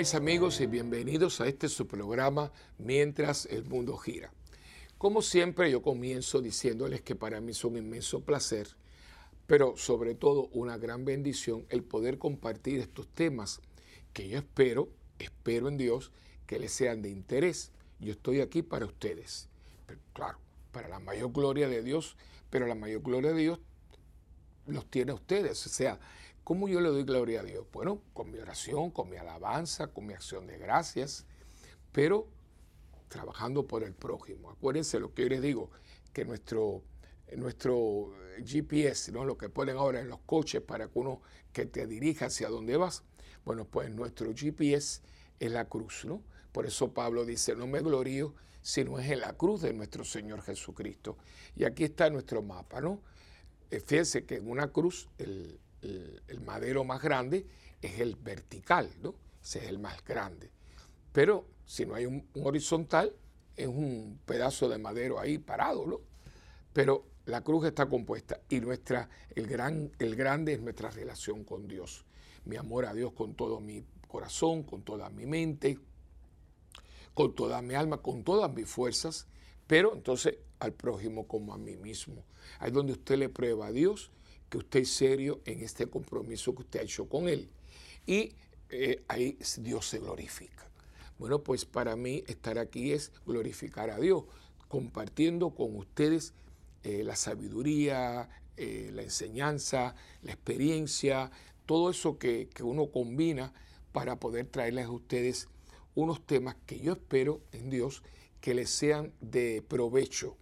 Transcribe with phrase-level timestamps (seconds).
[0.00, 4.32] Mis amigos y bienvenidos a este su programa Mientras el mundo gira.
[4.96, 8.68] Como siempre yo comienzo diciéndoles que para mí es un inmenso placer,
[9.46, 13.60] pero sobre todo una gran bendición el poder compartir estos temas
[14.14, 14.88] que yo espero,
[15.18, 16.12] espero en Dios,
[16.46, 17.70] que les sean de interés.
[17.98, 19.50] Yo estoy aquí para ustedes.
[19.86, 20.38] Pero, claro,
[20.72, 22.16] para la mayor gloria de Dios,
[22.48, 23.58] pero la mayor gloria de Dios
[24.66, 25.66] los tiene a ustedes.
[25.66, 26.00] O sea,
[26.50, 27.64] ¿Cómo yo le doy gloria a Dios?
[27.72, 31.24] Bueno, con mi oración, con mi alabanza, con mi acción de gracias,
[31.92, 32.26] pero
[33.06, 34.50] trabajando por el prójimo.
[34.50, 35.70] Acuérdense lo que yo les digo,
[36.12, 36.82] que nuestro,
[37.36, 38.12] nuestro
[38.44, 39.24] GPS, ¿no?
[39.24, 42.76] lo que ponen ahora en los coches para que uno que te dirija hacia dónde
[42.76, 43.04] vas,
[43.44, 45.02] bueno, pues nuestro GPS
[45.38, 46.20] es la cruz, ¿no?
[46.50, 50.42] Por eso Pablo dice, no me glorío, sino es en la cruz de nuestro Señor
[50.42, 51.16] Jesucristo.
[51.54, 53.00] Y aquí está nuestro mapa, ¿no?
[53.70, 57.46] Eh, fíjense que en una cruz el, el, madero más grande
[57.80, 59.14] es el vertical, ¿no?
[59.42, 60.50] Ese es el más grande.
[61.12, 63.14] Pero si no hay un, horizontal,
[63.56, 66.00] es un pedazo de madero ahí parado, ¿no?
[66.72, 71.66] Pero la cruz está compuesta y nuestra, el, gran, el grande es nuestra relación con
[71.68, 72.04] Dios.
[72.44, 75.78] Mi amor a Dios con todo mi corazón, con toda mi mente,
[77.14, 79.26] con toda mi alma, con todas mis fuerzas,
[79.66, 82.24] pero entonces al prójimo como a mí mismo.
[82.58, 84.10] Ahí donde usted le prueba a Dios
[84.50, 87.48] que usted es serio en este compromiso que usted ha hecho con Él.
[88.06, 88.34] Y
[88.68, 90.68] eh, ahí Dios se glorifica.
[91.18, 94.24] Bueno, pues para mí estar aquí es glorificar a Dios,
[94.68, 96.34] compartiendo con ustedes
[96.82, 101.30] eh, la sabiduría, eh, la enseñanza, la experiencia,
[101.66, 103.52] todo eso que, que uno combina
[103.92, 105.48] para poder traerles a ustedes
[105.94, 108.02] unos temas que yo espero en Dios
[108.40, 110.36] que les sean de provecho.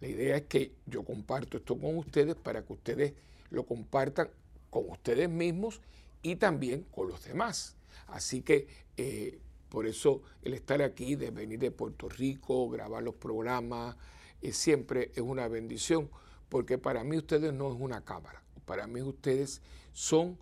[0.00, 3.14] La idea es que yo comparto esto con ustedes para que ustedes
[3.52, 4.30] lo compartan
[4.70, 5.80] con ustedes mismos
[6.22, 7.76] y también con los demás.
[8.08, 13.14] Así que eh, por eso el estar aquí, de venir de Puerto Rico, grabar los
[13.14, 13.96] programas,
[14.40, 16.10] eh, siempre es una bendición,
[16.48, 20.38] porque para mí ustedes no es una cámara, para mí ustedes son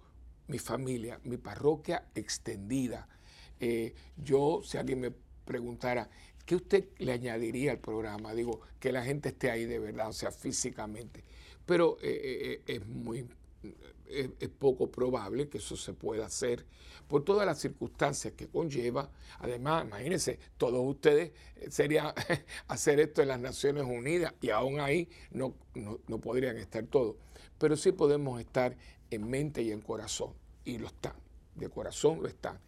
[0.46, 3.08] mi familia, mi parroquia extendida.
[3.60, 5.12] Eh, yo, si alguien me
[5.44, 6.08] preguntara,
[6.44, 8.34] ¿qué usted le añadiría al programa?
[8.34, 11.22] Digo, que la gente esté ahí de verdad, o sea, físicamente
[11.70, 13.28] pero eh, eh, eh, es muy
[14.08, 16.66] es, poco probable que eso se pueda hacer
[17.06, 19.08] por todas las circunstancias que conlleva.
[19.38, 21.30] Además, imagínense, todos ustedes
[21.68, 22.12] sería
[22.66, 27.14] hacer esto en las Naciones Unidas y aún ahí no, no, podrían estar todos.
[27.56, 28.76] Pero sí podemos estar
[29.08, 30.32] en mente y en corazón,
[30.64, 31.14] y lo están,
[31.54, 32.58] de corazón lo están.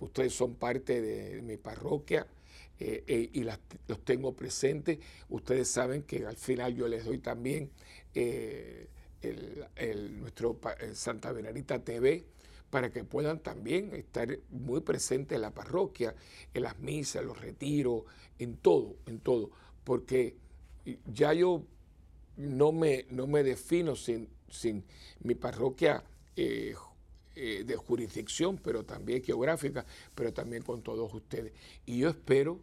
[0.00, 2.26] Ustedes son parte de mi parroquia,
[2.78, 4.98] y los tengo presentes.
[5.30, 7.70] Ustedes saben que al final yo les doy también
[8.18, 8.88] eh,
[10.20, 10.58] nuestro
[10.94, 12.24] Santa Benarita TV
[12.70, 16.14] para que puedan también estar muy presentes en la parroquia,
[16.54, 18.04] en las misas, los retiros,
[18.38, 19.50] en todo, en todo,
[19.84, 20.34] porque
[21.12, 21.62] ya yo
[22.38, 24.82] no me, no me defino sin, sin
[25.20, 26.02] mi parroquia
[26.36, 26.74] eh,
[27.34, 29.84] eh, de jurisdicción, pero también geográfica,
[30.14, 31.52] pero también con todos ustedes.
[31.84, 32.60] Y yo espero,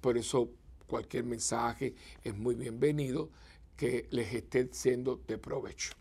[0.00, 0.50] por eso
[0.88, 3.30] cualquier mensaje es muy bienvenido,
[3.76, 5.92] que les esté siendo de provecho.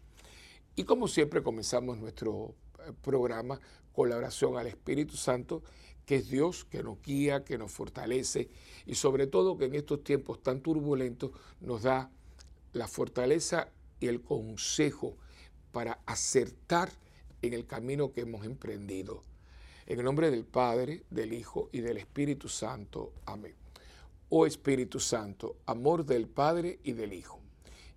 [0.75, 3.59] Y como siempre comenzamos nuestro eh, programa
[3.93, 5.63] con la oración al Espíritu Santo,
[6.05, 8.49] que es Dios que nos guía, que nos fortalece
[8.85, 12.09] y sobre todo que en estos tiempos tan turbulentos nos da
[12.73, 15.17] la fortaleza y el consejo
[15.71, 16.91] para acertar
[17.41, 19.23] en el camino que hemos emprendido.
[19.85, 23.13] En el nombre del Padre, del Hijo y del Espíritu Santo.
[23.25, 23.55] Amén.
[24.29, 27.40] Oh Espíritu Santo, amor del Padre y del Hijo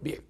[0.00, 0.20] Bien,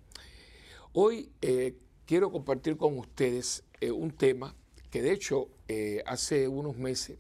[0.94, 1.76] hoy eh,
[2.06, 4.56] quiero compartir con ustedes eh, un tema
[4.90, 7.18] que de hecho eh, hace unos meses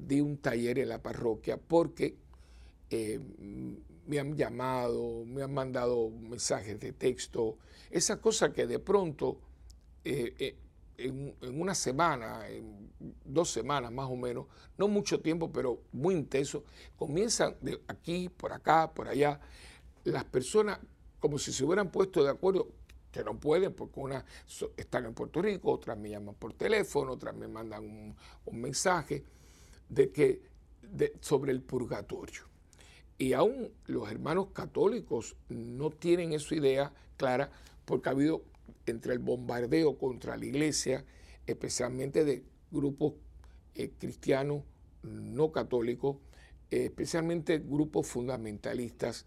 [0.00, 2.16] di un taller en la parroquia porque
[4.06, 7.58] me han llamado, me han mandado mensajes de texto,
[7.90, 9.38] esas cosas que de pronto
[10.02, 12.46] en, una semana,
[13.22, 14.46] dos semanas más o menos,
[14.78, 16.64] no mucho tiempo, pero muy intenso,
[16.96, 19.40] comienzan de aquí, por acá, por allá,
[20.04, 20.78] las personas
[21.26, 22.68] como si se hubieran puesto de acuerdo,
[23.10, 24.24] que no pueden, porque unas
[24.76, 28.14] están en Puerto Rico, otras me llaman por teléfono, otras me mandan
[28.44, 29.24] un, mensaje
[29.88, 30.40] de que,
[31.20, 32.42] sobre el purgatorio.
[33.18, 37.50] Y aún los hermanos católicos no tienen esa idea clara
[37.84, 38.42] porque ha habido
[38.86, 41.04] entre el bombardeo contra la iglesia,
[41.44, 43.14] especialmente de grupos
[43.74, 44.62] eh, cristianos
[45.02, 46.18] no católicos,
[46.70, 49.26] eh, especialmente grupos fundamentalistas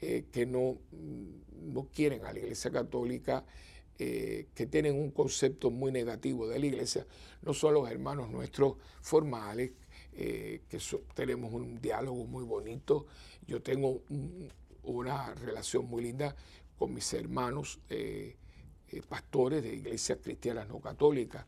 [0.00, 0.78] eh, que no,
[1.62, 3.44] no, quieren a la iglesia católica,
[3.98, 7.04] que tienen un concepto muy negativo de la iglesia,
[7.42, 9.72] no son los hermanos nuestros formales,
[10.12, 10.62] que
[11.14, 13.06] tenemos un diálogo muy bonito,
[13.44, 14.02] yo tengo
[14.84, 16.36] una relación muy linda
[16.78, 17.80] con mis hermanos
[18.90, 21.44] eh, pastores de iglesias cristianas no católicas.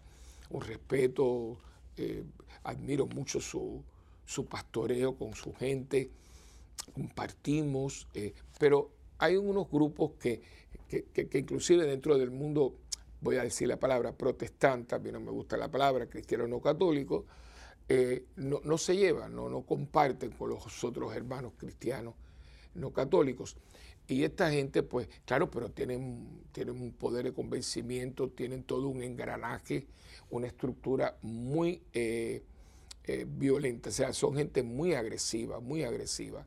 [0.51, 1.57] Un respeto,
[1.97, 2.25] eh,
[2.65, 3.83] admiro mucho su,
[4.49, 6.11] pastoreo con su gente,
[6.93, 10.43] compartimos, eh, pero hay unos grupos que,
[11.35, 12.77] inclusive dentro del mundo,
[13.21, 16.61] voy a decir la palabra protestante, a mí no me gusta la palabra, cristiano no
[16.61, 17.27] católico,
[18.37, 22.15] no, se llevan, no, no comparten con los otros hermanos cristianos
[22.75, 23.57] no católicos.
[24.07, 29.03] Y esta gente, pues, claro, pero tienen, tienen un poder de convencimiento, tienen todo un
[29.03, 29.87] engranaje,
[30.31, 32.43] una estructura muy eh,
[33.05, 33.91] eh, violenta.
[33.91, 36.45] O sea, son gente muy agresiva, muy agresiva.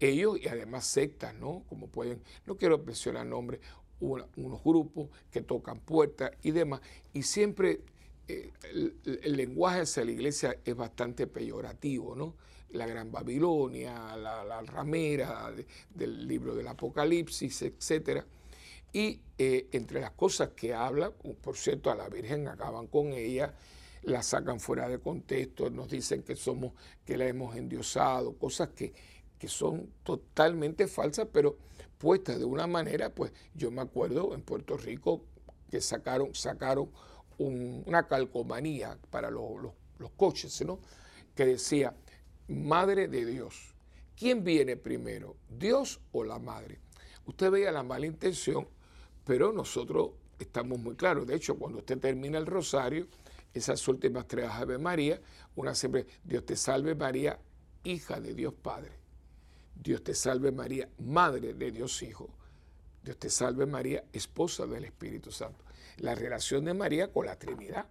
[0.00, 1.62] Ellos y además sectas, ¿no?
[1.68, 3.60] Como pueden, no quiero mencionar nombres,
[4.00, 6.80] unos grupos que tocan puertas y demás.
[7.12, 7.82] Y siempre
[8.28, 12.34] eh, el, lenguaje hacia la iglesia es bastante peyorativo, ¿no?
[12.72, 15.52] la Gran Babilonia, la, ramera
[15.92, 18.24] del libro del Apocalipsis, etc.
[18.92, 23.54] Y eh, entre las cosas que habla, por cierto, a la Virgen acaban con ella,
[24.02, 26.72] la sacan fuera de contexto, nos dicen que somos,
[27.04, 28.92] que la hemos endiosado, cosas que,
[29.40, 31.56] que son totalmente falsas, pero
[31.98, 35.24] puestas de una manera, pues yo me acuerdo en Puerto Rico
[35.70, 36.90] que sacaron, sacaron
[37.38, 40.78] una calcomanía para los, los coches, ¿no?
[41.34, 41.96] que decía,
[42.48, 43.74] Madre de Dios.
[44.14, 46.78] ¿Quién viene primero, Dios o la Madre?
[47.24, 48.68] Usted veía la mala intención,
[49.24, 51.26] pero nosotros estamos muy claros.
[51.26, 53.06] De hecho, cuando usted termina el rosario,
[53.54, 55.18] esas últimas tres Ave María,
[55.56, 57.38] una siempre, Dios te salve María,
[57.84, 58.99] hija de Dios Padre.
[59.82, 62.28] Dios te salve María, madre de Dios Hijo.
[63.02, 65.64] Dios te salve María, esposa del Espíritu Santo.
[65.96, 67.86] La relación de María con la Trinidad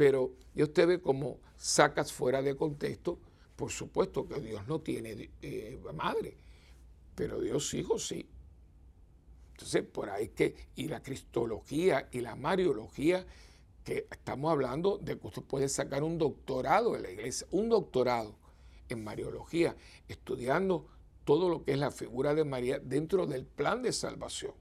[0.00, 3.18] pero y usted ve cómo sacas fuera de contexto,
[3.54, 6.38] por supuesto que Dios no tiene eh, madre,
[7.14, 8.26] pero Dios hijo sí.
[9.50, 13.26] Entonces, por ahí que, y la cristología y la mariología,
[13.84, 18.38] que estamos hablando de que usted puede sacar un doctorado en la iglesia, un doctorado
[18.94, 19.76] en mariología,
[20.08, 20.86] estudiando
[21.24, 24.52] todo lo que es la figura de María dentro del plan de salvación.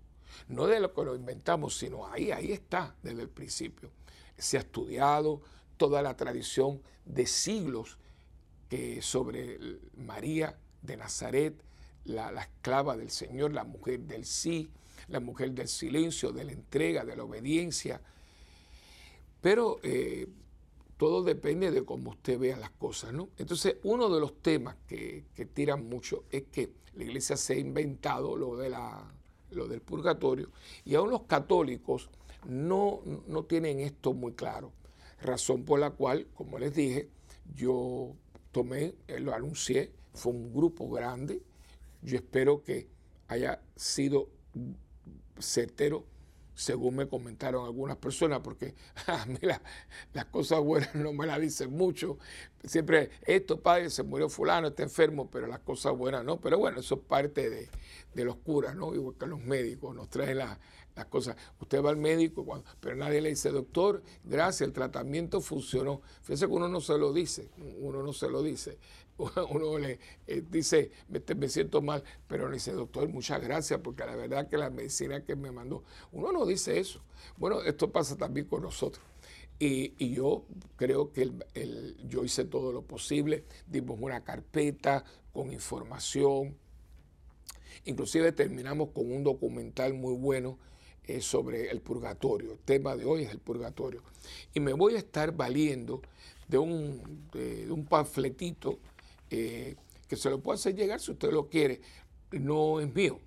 [0.47, 3.91] No de lo que lo inventamos, sino ahí, ahí está desde el principio
[4.39, 5.41] se ha estudiado
[5.77, 7.97] toda la tradición de siglos
[8.69, 9.59] que sobre
[9.95, 11.61] María de Nazaret,
[12.05, 14.69] la, esclava del Señor, la mujer del sí,
[15.07, 18.01] la mujer del silencio, de la entrega, de la obediencia.
[19.41, 20.27] Pero eh,
[20.99, 23.29] todo depende de cómo usted vea las cosas, ¿no?
[23.37, 28.35] Entonces, uno de los temas que, tiran mucho es que la iglesia se ha inventado
[28.35, 29.09] lo, de la,
[29.51, 30.49] lo del purgatorio
[30.83, 32.09] y aún los católicos
[32.49, 34.73] no, no tienen esto muy claro.
[35.21, 37.07] Razón por la cual, como les dije,
[37.55, 38.13] yo
[38.51, 41.41] tomé, eh, lo anuncié, fue un grupo grande.
[42.01, 42.89] Yo espero que
[43.29, 44.27] haya sido
[45.39, 46.03] certero,
[46.59, 48.75] según me comentaron algunas personas, porque
[49.07, 49.37] a mí
[50.13, 52.17] las cosas buenas no me las dicen mucho.
[52.65, 56.41] Siempre, esto, padre, se murió fulano, está enfermo, pero las cosas buenas no.
[56.41, 57.69] Pero bueno, eso es parte de,
[58.13, 58.93] de los curas, ¿no?
[58.93, 60.59] Igual que los médicos, nos traen la,
[60.97, 61.37] las cosas.
[61.61, 62.45] Usted va al médico,
[62.81, 66.01] pero nadie le dice, doctor, gracias, el tratamiento funcionó.
[66.23, 68.77] Fíjese que uno no se lo dice, uno no se lo dice.
[69.49, 74.15] Uno le eh, dice, me, siento mal, pero le dice, doctor, muchas gracias, porque la
[74.15, 77.01] verdad que la medicina que me mandó, uno no dice eso.
[77.37, 79.03] Bueno, esto pasa también con nosotros.
[79.59, 80.45] Y, yo
[80.77, 81.29] creo que
[82.07, 86.55] yo hice todo lo posible, dimos una carpeta con información,
[87.83, 90.57] inclusive terminamos con un documental muy bueno
[91.03, 92.53] eh, sobre el purgatorio.
[92.53, 94.01] El tema de hoy es el purgatorio.
[94.53, 96.01] Y me voy a estar valiendo
[96.47, 97.27] de un,
[97.69, 98.79] un panfletito
[99.29, 99.75] eh,
[100.07, 101.81] que se lo puede hacer llegar si usted lo quiere.
[102.31, 103.19] No es mío,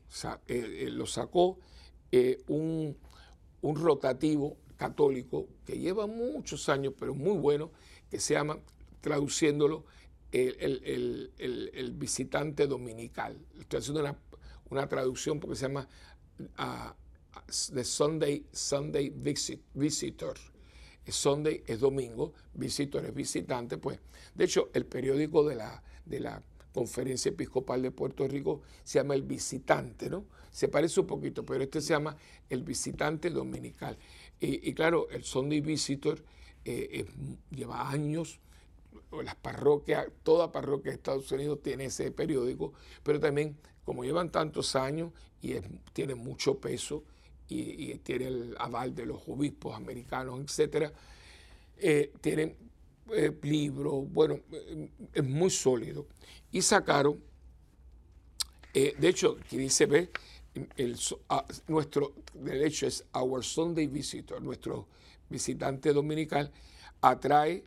[0.47, 1.59] eh, lo sacó
[2.49, 2.97] un,
[3.63, 7.71] un rotativo católico que lleva muchos años, pero muy bueno,
[8.11, 8.59] que se llama,
[9.01, 9.85] traduciéndolo,
[10.33, 13.39] el, visitante dominical.
[13.61, 14.17] Estoy haciendo
[14.71, 15.89] una, traducción porque se llama
[17.73, 19.11] The Sunday, Sunday
[19.75, 20.39] Visitor.
[21.07, 23.99] Sunday es domingo, visitor es visitante, pues.
[24.35, 26.43] De hecho, el periódico de la, de la
[26.73, 30.25] Conferencia Episcopal de Puerto Rico se llama El Visitante, ¿no?
[30.51, 32.17] Se parece un poquito, pero este se llama
[32.49, 33.99] El Visitante Dominical.
[34.41, 36.23] Y, claro, el Sunday Visitor
[36.65, 37.07] eh,
[37.51, 38.41] lleva años
[39.23, 44.75] las parroquias, toda parroquia de Estados Unidos tiene ese periódico, pero también como llevan tantos
[44.77, 45.55] años y
[45.93, 47.05] tiene mucho peso
[47.49, 50.93] y, tiene el aval de los obispos americanos, etcétera,
[51.77, 52.57] eh, tienen
[53.13, 56.07] eh, libros, bueno, eh, es muy sólido.
[56.51, 57.23] Y sacaron,
[58.75, 60.11] de hecho, aquí dice, ve,
[61.69, 64.87] nuestro derecho es Our Sunday Visitor, nuestro
[65.29, 66.51] visitante dominical,
[67.01, 67.65] atrae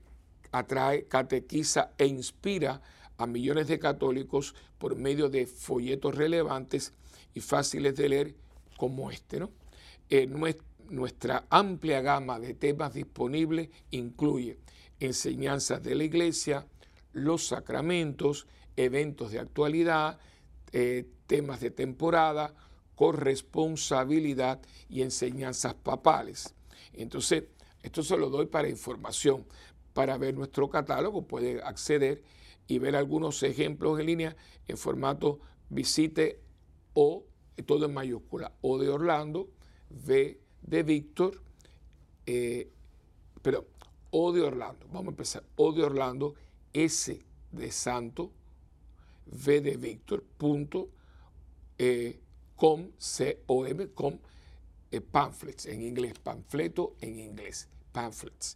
[0.56, 2.82] atrae, catequiza e inspira
[3.18, 6.94] a millones de católicos por medio de folletos relevantes
[7.34, 8.36] y fáciles de leer
[8.78, 9.40] como este.
[9.40, 9.52] ¿no?
[10.10, 10.28] Eh,
[10.90, 14.58] nuestra amplia gama de temas disponibles incluye
[15.00, 16.66] enseñanzas de la iglesia,
[17.14, 20.20] los sacramentos, eventos de actualidad,
[20.72, 22.54] eh, temas de temporada,
[22.96, 26.54] corresponsabilidad y enseñanzas papales.
[26.94, 27.44] Entonces,
[27.84, 29.46] esto se lo doy para información,
[29.94, 32.24] para ver nuestro catálogo, puede acceder
[32.68, 34.36] y ver algunos ejemplos en línea
[34.68, 36.42] en formato visite
[36.94, 37.26] o,
[37.66, 39.50] todo en mayúscula, O de Orlando,
[39.90, 41.42] V de Víctor,
[42.26, 42.70] eh,
[43.42, 43.66] perdón,
[44.18, 46.36] O de Orlando, vamos a empezar, O de Orlando,
[46.72, 48.32] S de Santo,
[49.26, 50.90] V de Víctor, punto,
[51.78, 52.18] eh,
[52.56, 54.18] com, C-O-M, com,
[54.90, 58.56] eh, pamphlets en inglés, panfleto en inglés, pamphlets.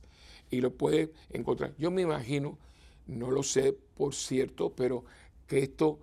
[0.49, 1.75] Y lo puede encontrar.
[1.77, 2.57] Yo me imagino,
[3.05, 5.03] no lo sé por cierto, pero
[5.45, 5.99] que esto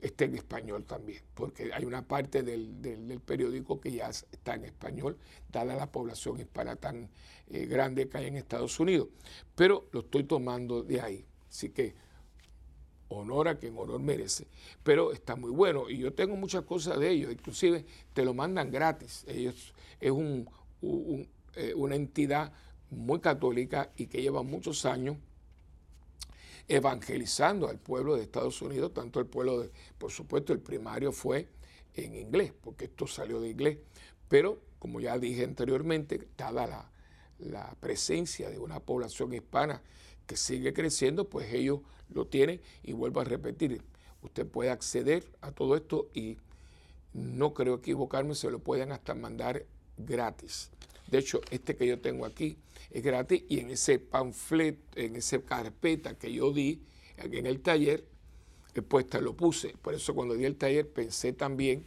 [0.00, 5.16] esté en español también, porque hay una parte del, periódico que ya está en español,
[5.50, 7.08] dada la población hispana tan
[7.48, 9.08] eh, grande que hay en Estados Unidos.
[9.54, 11.24] Pero lo estoy tomando de ahí.
[11.48, 11.94] Así que
[13.08, 14.46] honor a quien honor merece.
[14.82, 18.70] Pero está muy bueno y yo tengo muchas cosas de ellos, inclusive te lo mandan
[18.70, 19.24] gratis.
[19.26, 20.48] Ellos es un,
[21.54, 22.52] eh, una entidad
[22.90, 25.16] muy católica y que lleva muchos años
[26.70, 31.48] evangelizando al pueblo de Estados Unidos, tanto el pueblo de, por supuesto, el primario fue
[31.94, 33.78] en inglés, porque esto salió de inglés,
[34.28, 36.88] pero como ya dije anteriormente, dada
[37.38, 39.82] la, presencia de una población hispana
[40.28, 43.82] que sigue creciendo, pues ellos lo tienen y vuelvo a repetir,
[44.22, 46.38] usted puede acceder a todo esto y
[47.12, 50.70] no creo equivocarme, se lo pueden hasta mandar gratis.
[51.10, 52.56] De hecho, este que yo tengo aquí
[52.90, 56.82] es gratis y en ese panfleto, en esa carpeta que yo di
[57.16, 58.04] en el taller,
[58.82, 59.74] puesta lo puse.
[59.82, 61.84] Por eso cuando di el taller pensé también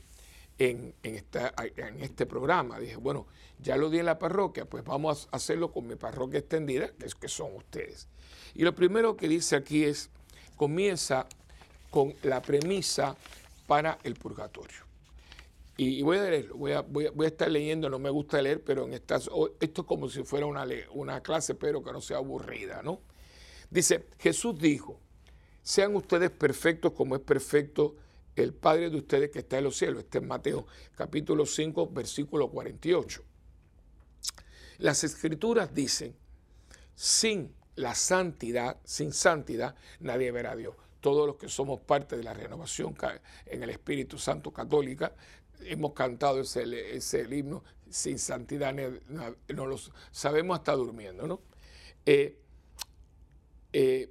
[0.57, 2.79] en, esta, en este programa.
[2.79, 3.25] Dije, bueno,
[3.59, 7.05] ya lo di en la parroquia, pues vamos a hacerlo con mi parroquia extendida, que,
[7.05, 8.07] es, que son ustedes.
[8.53, 10.09] Y lo primero que dice aquí es,
[10.55, 11.25] comienza
[11.89, 13.15] con la premisa
[13.67, 14.92] para el purgatorio.
[15.75, 19.29] Y, voy a a, voy, a, estar leyendo, no me gusta leer, pero en estas,
[19.59, 23.01] esto es como si fuera una, una clase, pero que no sea aburrida, ¿no?
[23.71, 24.99] Dice, Jesús dijo,
[25.63, 27.95] sean ustedes perfectos como es perfecto
[28.35, 30.03] el Padre de ustedes que está en los cielos.
[30.03, 33.23] Este es Mateo capítulo 5, versículo 48.
[34.79, 36.15] Las escrituras dicen,
[36.95, 40.75] sin la santidad, sin santidad, nadie verá a Dios.
[40.99, 42.95] Todos los que somos parte de la renovación
[43.45, 45.13] en el Espíritu Santo católica,
[45.61, 49.77] hemos cantado ese, ese himno sin santidad, no, lo
[50.11, 51.41] sabemos hasta durmiendo, ¿no?
[52.05, 52.39] Eh,
[53.71, 54.09] eh,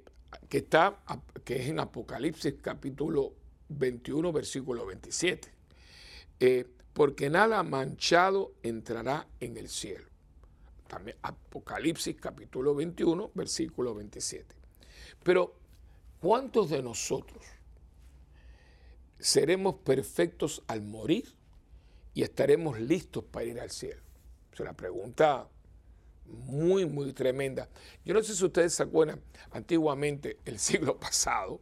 [0.49, 0.99] que, está,
[1.43, 3.33] que es en Apocalipsis capítulo
[3.69, 5.51] 21, versículo 27.
[6.39, 10.05] Eh, porque nada manchado entrará en el cielo.
[10.87, 14.55] También Apocalipsis capítulo 21, versículo 27.
[15.23, 15.55] Pero,
[16.19, 17.43] ¿cuántos de nosotros
[19.23, 21.35] seremos perfectos al morir?
[22.13, 24.01] y estaremos listos para ir al cielo?
[24.51, 25.47] Es una pregunta
[26.25, 27.69] muy, muy tremenda.
[28.05, 31.61] Yo no sé si ustedes se acuerdan, antiguamente, el siglo pasado,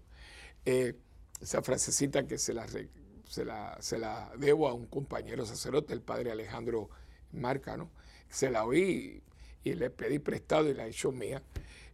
[0.66, 0.96] eh,
[1.40, 6.90] esa frasecita que se la, se, la, debo a un compañero sacerdote, el padre Alejandro
[7.32, 7.90] marca, ¿no?
[8.30, 9.24] Se la oí
[9.64, 11.42] y, le pedí prestado y la he hecho mía,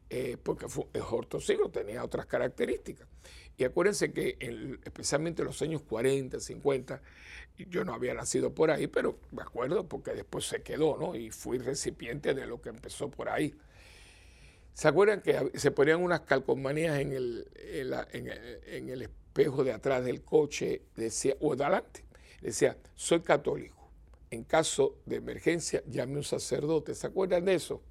[0.10, 3.08] eh, porque fue, el ortosiglo tenía otras características.
[3.58, 4.38] Y acuérdense que
[4.86, 7.02] especialmente en los años 40, 50,
[7.58, 11.16] yo no había nacido por ahí, pero me acuerdo porque después se quedó, ¿no?
[11.16, 13.56] Y fui recipiente de lo que empezó por ahí.
[14.74, 17.48] ¿Se acuerdan que se ponían unas calcomanías en el,
[18.14, 22.06] en, el espejo de atrás del coche, decía, o de adelante?
[22.42, 23.90] Decía, soy católico.
[24.30, 26.94] En caso de emergencia, llame un sacerdote.
[26.94, 27.82] ¿Se acuerdan de eso?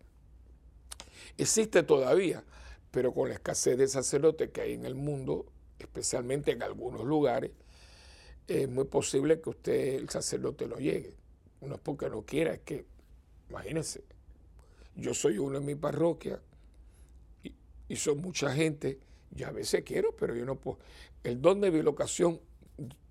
[1.37, 2.44] Existe todavía,
[2.92, 5.46] pero con la escasez de sacerdotes que hay en el mundo,
[5.78, 7.52] especialmente en algunos lugares,
[8.47, 11.14] es muy posible que usted, el sacerdote, lo llegue.
[11.61, 12.87] No es porque no quiera, es que,
[13.49, 14.04] imagínense,
[14.95, 16.40] yo soy uno en mi parroquia
[17.88, 18.99] y, son mucha gente,
[19.30, 20.78] yo a veces quiero, pero yo no puedo.
[21.23, 22.40] El don de bilocación,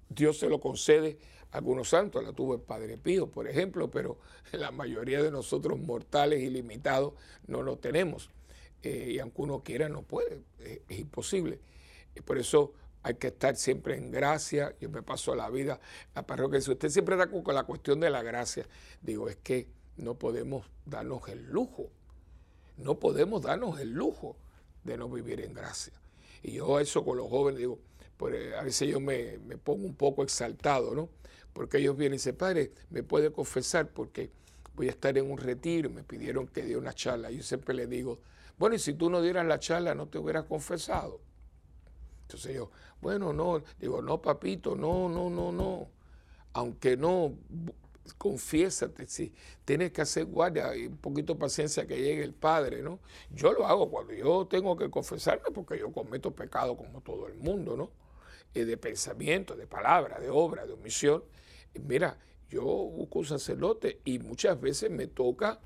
[0.10, 1.18] Dios se lo concede
[1.52, 4.20] a algunos santos, la tuvo el Padre Pío, por ejemplo, pero
[4.52, 7.14] la mayoría de nosotros mortales y limitados
[7.48, 8.30] no lo tenemos.
[8.84, 11.60] Eh, y aunque uno quiera, no puede, es imposible.
[12.16, 14.76] Y por eso hay que estar siempre en gracia.
[14.80, 15.80] Yo me paso la vida,
[16.16, 18.66] la parroquia dice, usted siempre está con la cuestión de la gracia.
[19.02, 19.68] Digo, es que
[19.98, 21.90] no podemos darnos el lujo,
[22.78, 24.36] no podemos darnos el lujo
[24.84, 25.94] de no vivir en gracia.
[26.42, 27.80] Y yo eso con los jóvenes digo,
[28.18, 31.10] pues, a veces yo me, pongo un poco exaltado, ¿no?
[31.54, 33.90] Porque ellos vienen y dicen, padre, ¿me puede confesar?
[33.90, 34.30] Porque
[34.76, 37.32] voy a estar en un retiro, me pidieron que dé una charla.
[37.32, 38.20] Yo siempre les digo,
[38.58, 41.20] bueno, y si tú no dieras la charla, no te hubieras confesado.
[42.26, 45.88] Entonces yo, bueno, no, digo, no, papito, no, no, no, no.
[46.54, 47.34] Aunque no,
[48.18, 52.82] confiésate, sí, tienes que hacer guardia y un poquito de paciencia que llegue el Padre,
[52.82, 53.00] ¿no?
[53.32, 57.36] Yo lo hago cuando yo tengo que confesarme porque yo cometo pecado como todo el
[57.36, 57.92] mundo, ¿no?
[58.54, 61.24] Eh, de pensamiento, de palabra, de obra, de omisión.
[61.74, 62.18] mira,
[62.50, 65.60] yo busco un sacerdote y muchas veces me toca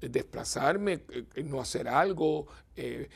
[0.00, 3.08] desplazarme, eh, no hacer algo, eh,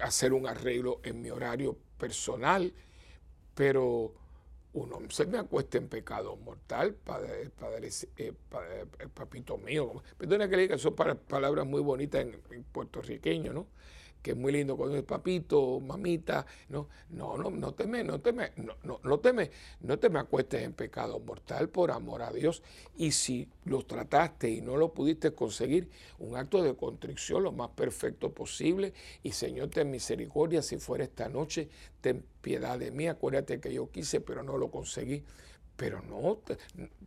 [0.00, 2.72] hacer un arreglo en mi horario personal,
[3.54, 4.14] pero
[4.72, 8.32] uno se me acuesta en pecado mortal, padre, padre, eh,
[9.14, 10.02] papito mío.
[10.18, 13.68] Perdona que le diga, son palabras muy bonitas en, en puertorriqueño, ¿no?
[14.24, 18.22] Que es muy lindo cuando es papito, mamita, no, no, no, no te me, no
[18.22, 19.50] te me, no, no, no te me,
[19.82, 22.62] no te me acuestes en pecado mortal por amor a Dios.
[22.96, 27.68] Y si lo trataste y no lo pudiste conseguir, un acto de contrición lo más
[27.72, 28.94] perfecto posible.
[29.22, 31.68] Y Señor, ten misericordia si fuera esta noche,
[32.00, 33.08] ten piedad de mí.
[33.08, 35.22] Acuérdate que yo quise, pero no lo conseguí.
[35.76, 36.40] Pero no,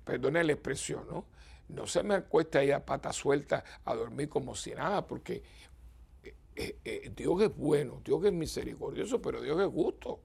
[0.06, 1.26] perdone la expresión, ¿no?
[1.70, 5.44] No se me acuesta ahí a pata suelta a dormir como si nada, porque
[6.58, 10.20] eh, eh, Dios es bueno, Dios es misericordioso, pero Dios es justo.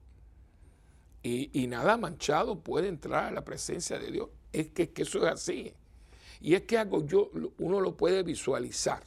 [1.21, 4.29] Y, nada manchado puede entrar a la presencia de Dios.
[4.51, 5.73] Es que, eso es así.
[6.41, 9.03] Y es que algo yo, uno lo puede visualizar.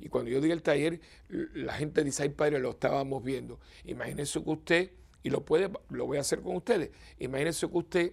[0.00, 3.60] Y cuando yo di el taller, la gente dice, ay padre, lo estábamos viendo.
[3.84, 4.90] Imagínense que usted,
[5.22, 8.12] y lo puede, lo voy a hacer con ustedes, imagínense que usted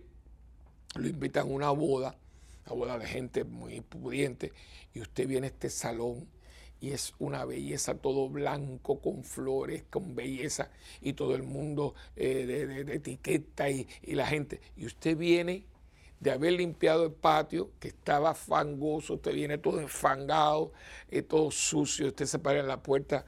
[0.96, 2.20] lo invitan a una boda,
[2.68, 4.52] una boda de gente muy pudiente,
[4.94, 6.28] y usted viene a este salón
[6.82, 12.46] y es una belleza, todo blanco, con flores, con belleza, y todo el mundo eh,
[12.46, 14.62] de, etiqueta y, la gente.
[14.78, 15.66] Y usted viene
[16.20, 20.72] de haber limpiado el patio, que estaba fangoso, usted viene todo enfangado,
[21.10, 23.26] eh, todo sucio, usted se para en la puerta.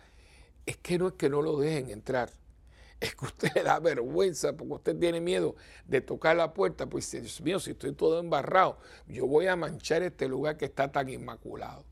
[0.66, 2.32] Es que no es que no lo dejen entrar,
[3.00, 7.12] es que usted le da vergüenza porque usted tiene miedo de tocar la puerta, pues
[7.12, 11.10] Dios mío, si estoy todo embarrado, yo voy a manchar este lugar que está tan
[11.10, 11.90] inmaculado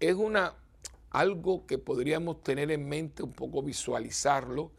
[0.00, 0.54] es una,
[1.10, 4.72] algo que podríamos tener en mente, un poco visualizarlo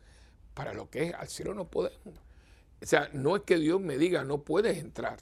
[0.53, 1.13] para lo que es.
[1.13, 2.15] Al cielo no podemos.
[2.81, 5.19] O sea, no es que Dios me diga, no puedes entrar.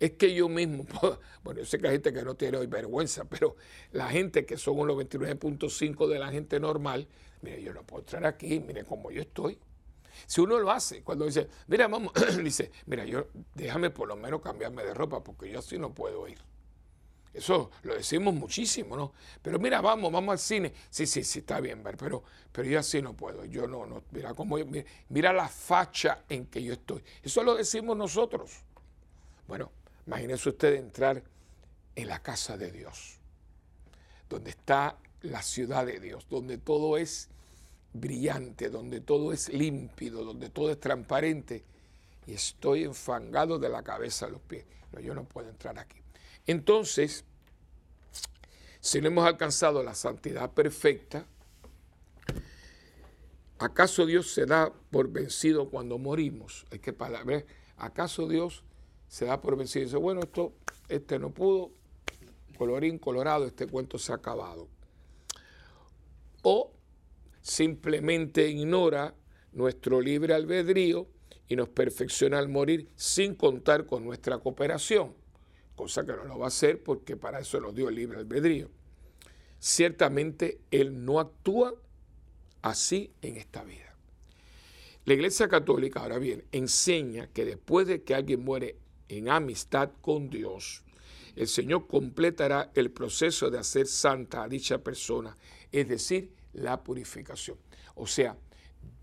[0.00, 0.86] Es que yo mismo,
[1.42, 3.56] bueno, yo sé que hay gente que no tiene hoy vergüenza, pero
[3.92, 7.08] la gente que son los 29.5 de la gente normal,
[7.42, 9.58] mire, yo no puedo entrar aquí, mire cómo yo estoy.
[10.26, 12.12] Si uno lo hace, cuando dice, mira, vamos,
[12.42, 16.26] dice, mira, yo déjame por lo menos cambiarme de ropa porque yo así no puedo
[16.28, 16.38] ir.
[17.32, 19.12] Eso lo decimos muchísimo, ¿no?
[19.42, 20.72] Pero mira, vamos, vamos al cine.
[20.90, 23.44] Sí, sí, sí, está bien, pero, pero yo así no puedo.
[23.44, 24.56] Yo no, no, mira cómo,
[25.08, 27.02] mira, la facha en que yo estoy.
[27.22, 28.62] Eso lo decimos nosotros.
[29.46, 29.70] Bueno,
[30.06, 31.22] imagínese usted entrar
[31.94, 33.18] en la casa de Dios,
[34.28, 37.28] donde está la ciudad de Dios, donde todo es
[37.92, 41.64] brillante, donde todo es límpido, donde todo es transparente,
[42.26, 44.64] y estoy enfangado de la cabeza a los pies.
[44.92, 45.98] No, yo no puedo entrar aquí.
[46.48, 47.26] Entonces,
[48.80, 51.26] si no hemos alcanzado la santidad perfecta,
[53.58, 56.64] ¿acaso Dios se da por vencido cuando morimos?
[56.72, 57.44] Hay que palabra,
[57.76, 58.64] ¿acaso Dios
[59.08, 60.54] se da por vencido y dice, bueno, esto,
[60.88, 61.70] este no pudo,
[62.56, 64.68] colorín colorado, este cuento se ha acabado.
[66.40, 66.72] O
[67.42, 69.14] simplemente ignora
[69.52, 71.08] nuestro libre albedrío
[71.46, 75.14] y nos perfecciona al morir sin contar con nuestra cooperación,
[75.78, 78.68] cosa que no lo va a hacer porque para eso nos dio el libre albedrío.
[79.60, 81.72] Ciertamente Él no actúa
[82.62, 83.94] así en esta vida.
[85.04, 88.76] La Iglesia Católica, ahora bien, enseña que después de que alguien muere
[89.08, 90.82] en amistad con Dios,
[91.36, 95.36] el Señor completará el proceso de hacer santa a dicha persona,
[95.70, 97.56] es decir, la purificación.
[97.94, 98.36] O sea,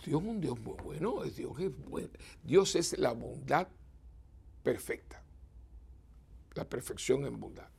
[0.06, 2.10] Dios es un Dios muy bueno, Dios es bueno.
[2.44, 3.68] Dios es la bondad
[4.62, 5.24] perfecta,
[6.56, 7.70] la perfección en bondad.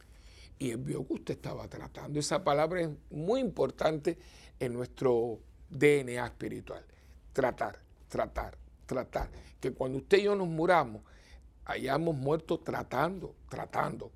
[0.59, 2.19] Y el vio que usted estaba tratando.
[2.19, 4.17] Esa palabra es muy importante
[4.59, 6.85] en nuestro DNA espiritual.
[7.33, 9.31] Tratar, tratar, tratar.
[9.61, 11.03] Que cuando usted y yo nos muramos,
[11.65, 14.13] hayamos muerto tratando, tratando.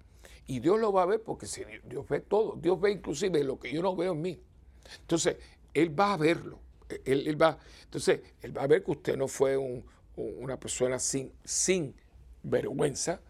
[0.46, 1.46] Y Dios lo va a ver porque
[1.85, 2.57] Dios ve todo.
[2.57, 4.40] Dios ve inclusive lo que yo no veo en mí.
[5.01, 5.37] Entonces,
[5.75, 6.59] Él va a verlo.
[7.05, 9.57] Él, va, entonces, Él va a ver que usted no fue
[10.16, 11.94] una persona sin, sin
[12.42, 13.20] vergüenza.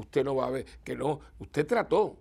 [0.00, 2.18] Usted no va a ver que no, usted trató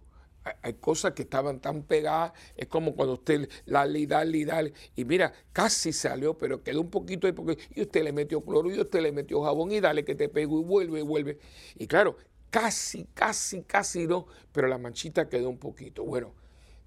[0.61, 4.73] hay cosas que estaban tan pegadas, es como cuando usted la y dale y dale,
[4.95, 8.71] y mira, casi salió, pero quedó un poquito ahí, porque, y usted le metió cloro,
[8.71, 11.39] y usted le metió jabón, y dale que te pego, y vuelve, y vuelve.
[11.75, 12.17] Y claro,
[12.49, 16.03] casi, casi, casi no, pero la manchita quedó un poquito.
[16.03, 16.33] Bueno,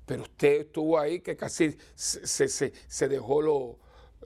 [0.07, 3.79] pero usted estuvo ahí que casi se, se, dejó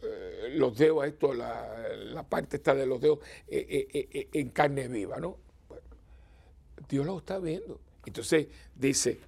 [0.02, 5.18] eh, los dedos, esto, la, parte está de los dedos eh, eh, en carne viva,
[5.18, 5.45] ¿no?
[6.88, 7.80] Dios lo está viendo.
[8.04, 9.20] Entonces dice,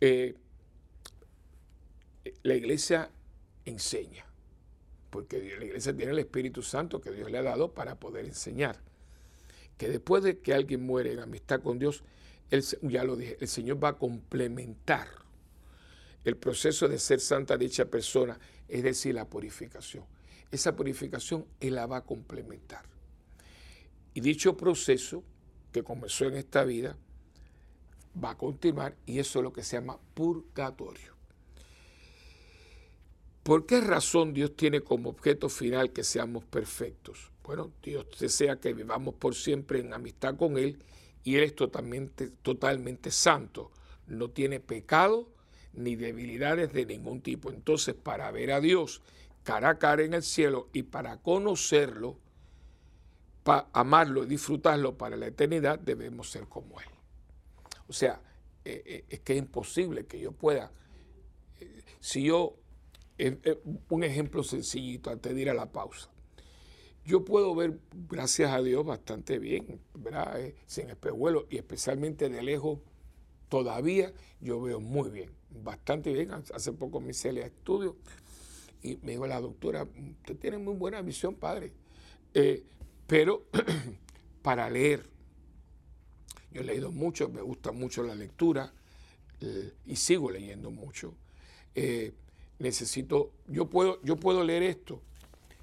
[0.00, 0.34] eh,
[2.42, 3.10] la iglesia
[3.64, 4.24] enseña,
[5.10, 8.80] porque la iglesia tiene el Espíritu Santo que Dios le ha dado para poder enseñar.
[9.76, 12.02] Que después de que alguien muere en amistad con Dios,
[12.82, 15.08] ya lo dije, el Señor va a complementar
[16.24, 18.38] el proceso de ser santa dicha persona,
[18.68, 20.04] es decir, la purificación.
[20.50, 22.84] Esa purificación Él la va a complementar.
[24.14, 25.22] Y dicho proceso
[25.78, 26.96] que comenzó en esta vida,
[28.22, 31.16] va a continuar y eso es lo que se llama purgatorio.
[33.42, 37.30] ¿Por qué razón Dios tiene como objeto final que seamos perfectos?
[37.44, 40.78] Bueno, Dios desea que vivamos por siempre en amistad con Él
[41.24, 43.70] y Él es totalmente, totalmente santo.
[44.06, 45.30] No tiene pecado
[45.72, 47.50] ni debilidades de ningún tipo.
[47.50, 49.00] Entonces, para ver a Dios
[49.44, 52.18] cara a cara en el cielo y para conocerlo,
[53.48, 56.88] para amarlo y disfrutarlo para la eternidad, debemos ser como Él.
[57.88, 58.20] O sea,
[58.62, 60.70] eh, eh, es que es imposible que yo pueda.
[61.58, 62.58] Eh, si yo,
[63.88, 66.10] un ejemplo sencillito antes de ir a la pausa.
[67.06, 70.38] Yo puedo ver, gracias a Dios, bastante bien, ¿verdad?
[70.66, 72.80] sin espejuelos y especialmente de lejos,
[73.48, 76.32] todavía yo veo muy bien, bastante bien.
[76.32, 77.96] Hace poco me hice el estudio
[78.82, 81.72] y me dijo la doctora, usted tiene muy buena visión, padre.
[83.08, 83.46] Pero
[84.42, 85.02] para leer,
[86.52, 88.70] yo he leído mucho, me gusta mucho la lectura
[89.40, 91.14] eh, y sigo leyendo mucho.
[91.74, 92.12] Eh,
[92.58, 95.00] necesito, yo puedo, yo puedo leer esto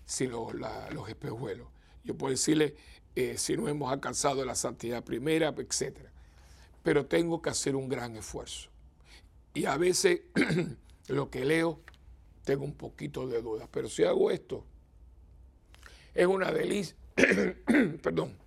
[0.06, 0.50] sin los,
[1.08, 1.68] espejuelos.
[2.04, 2.76] Yo puedo decirle
[3.16, 6.00] eh, si no hemos alcanzado la santidad primera, etc.
[6.82, 8.70] Pero tengo que hacer un gran esfuerzo.
[9.54, 10.22] Y a veces
[11.10, 11.80] lo que leo
[12.44, 13.70] tengo un poquito de dudas.
[13.72, 14.66] Pero si hago esto,
[16.16, 16.96] es una delicia.
[18.02, 18.38] Perdón.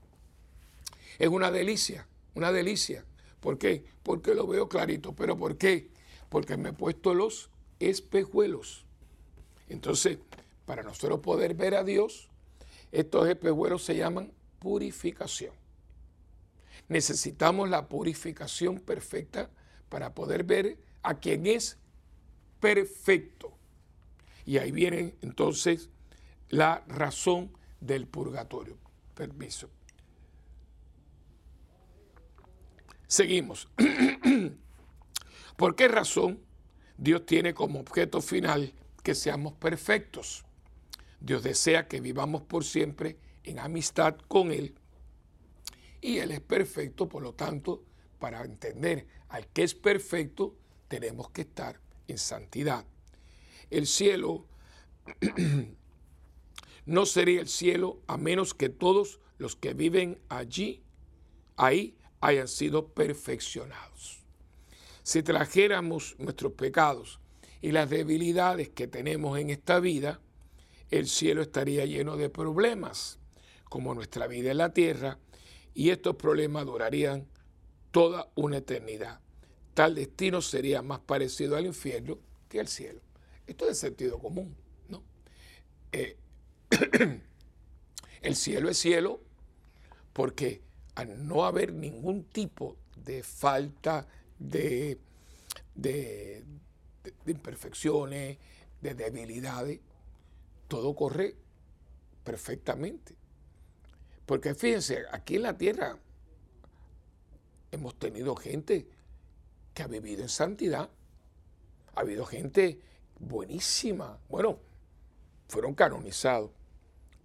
[1.18, 2.06] Es una delicia
[2.38, 3.04] una delicia.
[3.40, 3.84] ¿Por qué?
[4.02, 5.14] Porque lo veo clarito.
[5.14, 5.90] ¿Pero por qué?
[6.28, 7.50] Porque me he puesto los
[7.80, 8.84] espejuelos.
[9.68, 10.18] Entonces,
[10.64, 12.30] para nosotros poder ver a Dios,
[12.92, 15.52] estos espejuelos se llaman purificación.
[16.88, 19.50] Necesitamos la purificación perfecta
[19.88, 21.76] para poder ver a quien es
[22.60, 23.52] perfecto.
[24.46, 25.90] Y ahí viene entonces
[26.48, 27.50] la razón
[27.80, 28.76] del purgatorio.
[29.14, 29.68] Permiso.
[33.06, 33.68] Seguimos.
[35.56, 36.40] ¿Por qué razón
[36.96, 40.44] Dios tiene como objeto final que seamos perfectos?
[41.20, 44.74] Dios desea que vivamos por siempre en amistad con Él.
[46.00, 47.82] Y Él es perfecto, por lo tanto,
[48.18, 50.54] para entender al que es perfecto,
[50.86, 52.84] tenemos que estar en santidad.
[53.70, 54.46] El cielo
[56.88, 60.82] no sería el cielo a menos que todos los que viven allí,
[61.56, 64.24] ahí, hayan sido perfeccionados.
[65.02, 67.20] Si trajéramos nuestros pecados
[67.60, 70.20] y las debilidades que tenemos en esta vida,
[70.90, 73.18] el cielo estaría lleno de problemas,
[73.68, 75.18] como nuestra vida en la tierra,
[75.74, 77.26] y estos problemas durarían
[77.90, 79.20] toda una eternidad.
[79.74, 83.02] Tal destino sería más parecido al infierno que al cielo.
[83.46, 84.56] Esto es de sentido común,
[84.88, 85.02] ¿no?
[85.92, 86.16] Eh,
[88.22, 89.20] el cielo es cielo
[90.12, 90.62] porque
[90.94, 94.06] al no haber ningún tipo de falta
[94.38, 94.98] de,
[95.74, 96.44] de,
[97.26, 98.38] imperfecciones,
[98.80, 99.80] de debilidades,
[100.66, 101.36] todo corre
[102.24, 103.14] perfectamente.
[104.26, 105.98] Porque fíjense, aquí en la tierra
[107.70, 108.88] hemos tenido gente
[109.72, 110.90] que ha vivido en santidad.
[111.94, 112.80] Ha habido gente
[113.20, 114.18] buenísima.
[114.28, 114.58] Bueno,
[115.48, 116.50] fueron canonizados,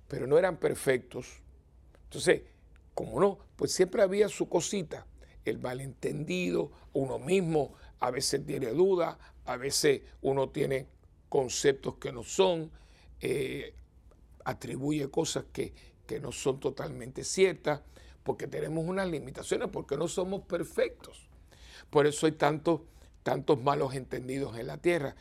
[0.07, 1.41] pero no eran perfectos.
[2.05, 2.41] Entonces,
[2.93, 5.05] como no, pues siempre había su cosita,
[5.45, 10.87] el malentendido, uno mismo a veces tiene dudas, a veces uno tiene
[11.29, 12.71] conceptos que no son,
[13.19, 13.73] eh,
[14.45, 15.73] atribuye cosas que,
[16.05, 17.81] que no son totalmente ciertas,
[18.23, 21.27] porque tenemos unas limitaciones, porque no somos perfectos.
[21.89, 22.81] Por eso hay tantos,
[23.23, 25.15] tantos malos entendidos en la tierra.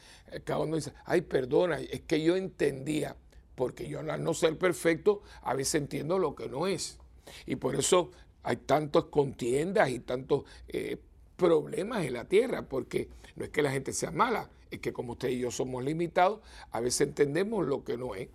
[0.44, 3.16] Cada uno dice, ay, perdona, es que yo entendía,
[3.62, 6.98] porque yo al no ser perfecto, a veces entiendo lo que no es.
[7.46, 8.10] Y por eso
[8.42, 10.96] hay tantas contiendas y tantos eh,
[11.36, 15.12] problemas en la tierra, porque no es que la gente sea mala, es que como
[15.12, 16.40] usted y yo somos limitados,
[16.72, 18.30] a veces entendemos lo que no es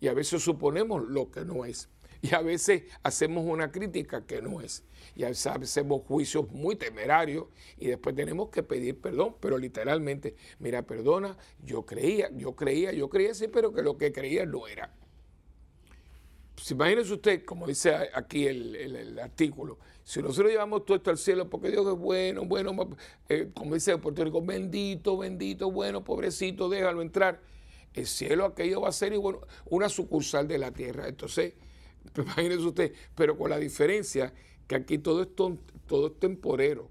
[0.00, 1.90] y a veces suponemos lo que no es.
[2.30, 4.84] Y a veces hacemos una crítica que no es.
[5.14, 7.46] Y a veces hacemos juicios muy temerarios
[7.78, 9.36] y después tenemos que pedir perdón.
[9.40, 14.12] Pero literalmente, mira, perdona, yo creía, yo creía, yo creía, sí, pero que lo que
[14.12, 14.92] creía no era.
[16.54, 21.50] Pues imagínese usted, como dice aquí el, artículo, si nosotros llevamos todo esto al cielo,
[21.50, 22.96] porque Dios es bueno, bueno,
[23.28, 27.40] eh, como dice Puerto Rico, bendito, bendito, bueno, pobrecito, déjalo entrar.
[27.92, 31.08] El cielo aquello va a ser igual, una sucursal de la tierra.
[31.08, 31.54] Entonces,
[32.16, 34.32] imagínese usted, pero con la diferencia
[34.66, 35.28] que aquí todo es,
[35.86, 36.90] todo es temporero.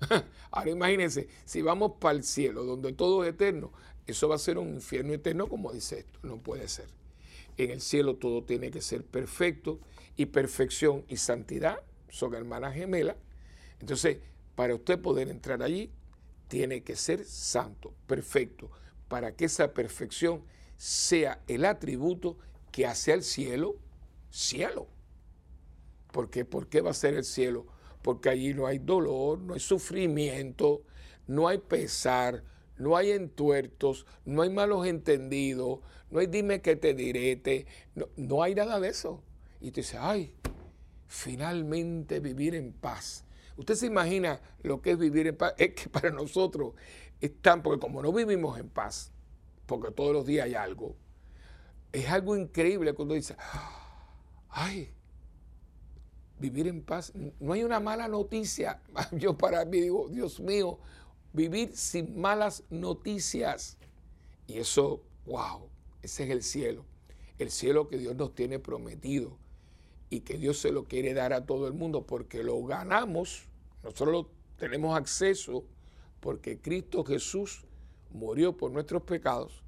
[0.50, 3.72] Ahora imagínense, si vamos para el cielo, donde todo es eterno,
[4.06, 6.18] eso va a ser un infierno eterno, como dice esto.
[6.22, 6.86] No puede ser.
[7.56, 9.80] En el cielo todo tiene que ser perfecto
[10.16, 11.78] y perfección y santidad
[12.10, 13.16] son hermanas gemelas.
[13.80, 14.18] Entonces,
[14.54, 15.90] para usted poder entrar allí,
[16.48, 18.70] tiene que ser santo, perfecto,
[19.08, 20.42] para que esa perfección
[20.76, 22.38] sea el atributo
[22.70, 23.76] que hace al cielo
[24.34, 24.88] cielo.
[26.10, 26.44] ¿Por qué?
[26.44, 27.66] ¿Por qué va a ser el cielo?
[28.02, 30.82] Porque allí no hay dolor, no hay sufrimiento,
[31.26, 32.42] no hay pesar,
[32.76, 38.42] no hay entuertos, no hay malos entendidos, no hay dime que te direte, no, no
[38.42, 39.22] hay nada de eso.
[39.60, 40.34] Y te dice, ay,
[41.06, 43.24] finalmente vivir en paz.
[43.56, 45.54] Usted se imagina lo que es vivir en paz.
[45.56, 46.74] Es que para nosotros
[47.20, 49.12] es tan, porque como no vivimos en paz,
[49.66, 50.96] porque todos los días hay algo,
[51.92, 53.36] es algo increíble cuando dice,
[54.54, 54.88] ay,
[56.38, 57.12] vivir en paz.
[57.40, 58.80] No hay una mala noticia.
[59.12, 60.78] Yo para mí digo, Dios mío,
[61.32, 63.76] vivir sin malas noticias.
[64.46, 65.68] Y eso, wow,
[66.02, 66.84] ese es el cielo.
[67.38, 69.36] El cielo que Dios nos tiene prometido
[70.08, 73.48] y que Dios se lo quiere dar a todo el mundo porque lo ganamos,
[73.82, 75.64] nosotros tenemos acceso
[76.20, 77.64] porque Cristo Jesús
[78.10, 79.64] murió por nuestros pecados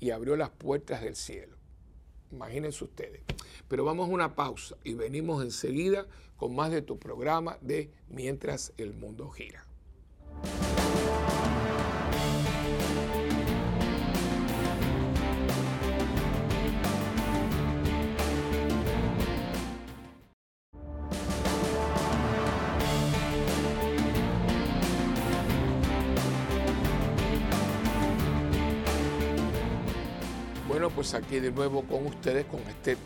[0.00, 1.61] y abrió las puertas del cielo.
[2.32, 3.20] Imagínense ustedes.
[3.68, 8.72] Pero vamos a una pausa y venimos enseguida con más de tu programa de Mientras
[8.76, 9.64] el mundo gira.
[31.14, 32.96] Aquí de nuevo con ustedes con este,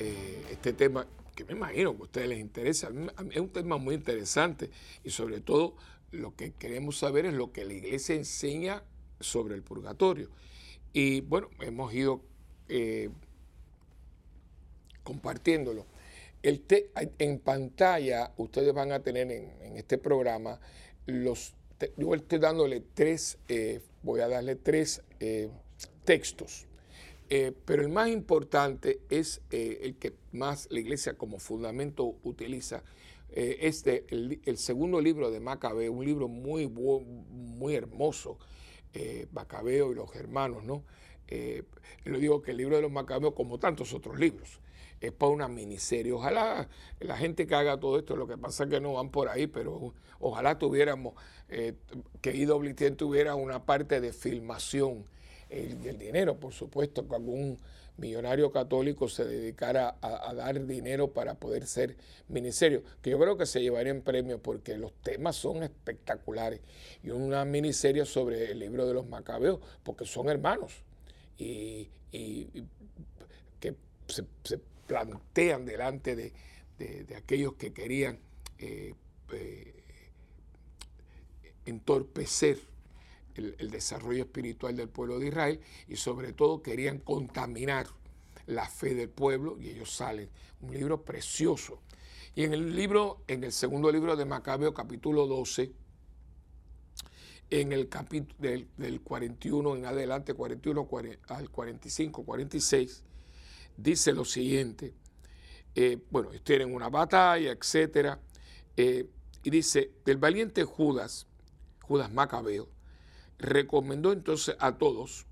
[0.00, 2.90] eh, este tema que me imagino que a ustedes les interesa.
[3.30, 4.70] es un tema muy interesante
[5.04, 5.76] y sobre todo
[6.10, 8.82] lo que queremos saber es lo que la iglesia enseña
[9.20, 10.28] sobre el purgatorio.
[10.92, 12.22] Y bueno, hemos ido
[12.68, 13.10] eh,
[15.04, 15.86] compartiéndolo.
[16.42, 16.64] El
[17.18, 20.58] en pantalla ustedes van a tener en, este programa
[21.06, 21.54] los...
[21.96, 25.02] yo estoy dándole tres, eh, voy a darle tres
[26.04, 26.66] textos
[27.32, 32.82] eh, pero el más importante es eh, el que más la iglesia como fundamento utiliza.
[33.30, 33.70] Eh,
[34.44, 38.36] el, segundo libro de Macabeo, un libro muy, muy hermoso,
[39.30, 40.82] Macabeo y los hermanos, ¿no?
[42.04, 44.60] lo digo que el libro de los Macabeos, como tantos otros libros,
[45.00, 46.10] es para una miniserie.
[46.12, 49.28] Ojalá la gente que haga todo esto, lo que pasa es que no van por
[49.28, 51.14] ahí, pero ojalá tuviéramos,
[51.46, 55.04] que IWTN tuviera una parte de filmación
[55.50, 57.58] el, dinero, por supuesto, que algún
[57.96, 61.96] millonario católico se dedicara a, dar dinero para poder ser
[62.28, 66.60] ministerio, que yo creo que se llevaría en premio porque los temas son espectaculares.
[67.02, 70.72] Y una miniserie sobre el libro de los macabeos, porque son hermanos
[71.36, 71.88] y,
[73.60, 73.74] que
[74.08, 74.24] se,
[74.86, 76.32] plantean delante de,
[77.16, 78.18] aquellos que querían
[78.58, 78.94] eh,
[79.32, 79.74] eh,
[81.66, 82.69] entorpecer
[83.58, 87.86] el, desarrollo espiritual del pueblo de Israel y sobre todo querían contaminar
[88.46, 90.28] la fe del pueblo y ellos salen.
[90.60, 91.80] Un libro precioso.
[92.34, 95.72] Y en el libro, en el segundo libro de Macabeo, capítulo 12,
[97.50, 100.88] en el capítulo del, 41 en adelante, 41
[101.28, 103.02] al 45, 46,
[103.76, 104.94] dice lo siguiente.
[105.74, 108.20] Eh, bueno, tienen una batalla, etcétera.
[108.76, 109.08] Eh,
[109.42, 111.26] y dice, del valiente Judas,
[111.82, 112.68] Judas Macabeo,
[113.40, 115.26] recomendó entonces a todos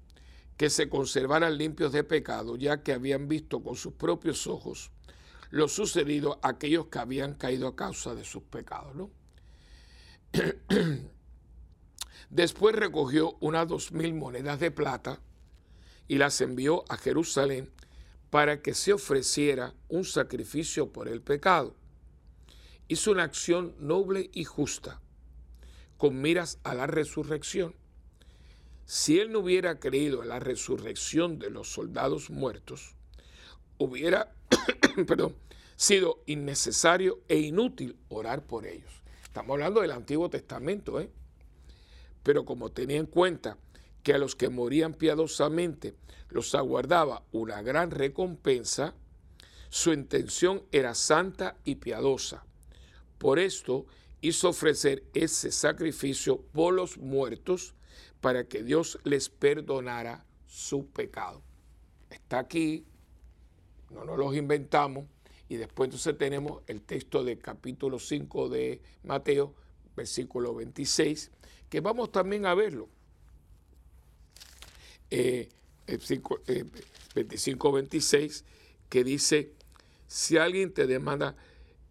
[0.57, 4.90] que se conservaran limpios de pecado, ya que habían visto con sus propios ojos
[5.51, 9.09] lo sucedido a aquellos que habían caído a causa de sus pecados.
[12.31, 15.21] Después recogió unas dos mil monedas de plata
[16.07, 17.71] y las envió a Jerusalén
[18.31, 21.75] para que se ofreciera un sacrificio por el pecado.
[22.88, 25.01] Hizo una acción noble y justa,
[25.97, 27.75] con miras a la resurrección
[28.88, 32.94] si él no hubiera creído en la resurrección de los soldados muertos,
[33.77, 34.35] hubiera
[35.77, 38.90] sido innecesario e inútil orar por ellos.
[39.22, 41.11] Estamos hablando del Antiguo Testamento, ¿eh?
[42.22, 43.59] Pero como tenía en cuenta
[44.03, 45.94] que a los que morían piadosamente
[46.31, 48.94] los aguardaba una gran recompensa,
[49.68, 52.46] su intención era santa y piadosa.
[53.18, 53.85] Por esto
[54.22, 57.74] hizo ofrecer ese sacrificio por los muertos
[58.21, 61.43] para que Dios les perdonara su pecado.
[62.11, 62.85] Está aquí,
[63.91, 65.07] no nos los inventamos,
[65.49, 69.55] y después entonces tenemos el texto del capítulo 5 de Mateo,
[69.97, 71.31] versículo 26,
[71.69, 72.89] que vamos también a verlo.
[75.11, 75.49] Eh,
[75.87, 78.45] 25-26, eh,
[78.89, 79.53] que dice,
[80.07, 81.37] si alguien te demanda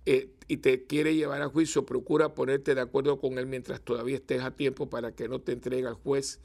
[0.09, 4.15] eh, y te quiere llevar a juicio, procura ponerte de acuerdo con él mientras todavía
[4.15, 6.39] estés a tiempo para que no te entregue al juez,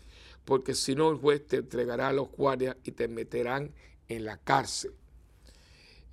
[0.44, 3.70] porque si no el juez te entregará a los guardias y te meterán
[4.08, 4.94] en la cárcel.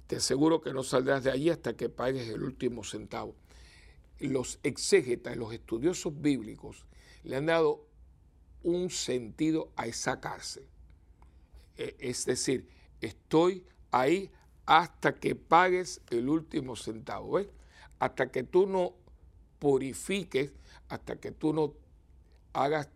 [0.06, 3.34] Te aseguro que no saldrás de allí hasta que pagues el último centavo.
[4.20, 6.86] Los exégetas, los estudiosos bíblicos,
[7.24, 7.84] le han dado
[8.62, 10.68] un sentido a esa cárcel.
[11.78, 12.68] E, es decir,
[13.02, 14.30] estoy ahí
[14.70, 17.38] hasta que pagues el último centavo.
[17.38, 17.48] ¿ves?
[17.98, 18.94] Hasta que tú no
[19.58, 20.52] purifiques,
[20.90, 21.74] hasta que tú no
[22.54, 22.88] hagas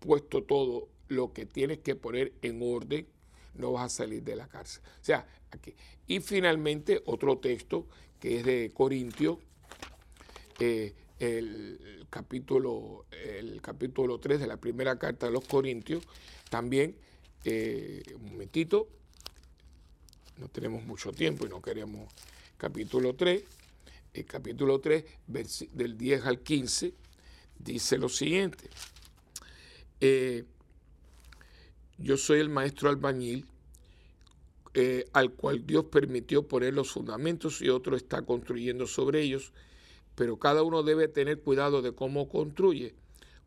[0.00, 3.06] puesto todo lo que tienes que poner en orden,
[3.54, 4.82] no vas a salir de la cárcel.
[5.00, 5.76] O sea, aquí.
[6.08, 7.86] Y finalmente, otro texto
[8.18, 9.38] que es de Corintios,
[10.58, 16.02] eh, el, capítulo, el capítulo 3 de la primera carta de los Corintios,
[16.50, 16.96] también,
[17.44, 18.88] eh, un momentito,
[20.38, 22.12] no tenemos mucho tiempo y no queremos
[22.56, 23.42] capítulo 3.
[24.14, 26.94] El capítulo 3, del 10 al 15,
[27.58, 28.70] dice lo siguiente.
[30.00, 30.44] Eh,
[31.98, 33.46] yo soy el maestro albañil
[34.76, 39.52] eh, al cual Dios permitió poner los fundamentos y otro está construyendo sobre ellos,
[40.16, 42.94] pero cada uno debe tener cuidado de cómo construye,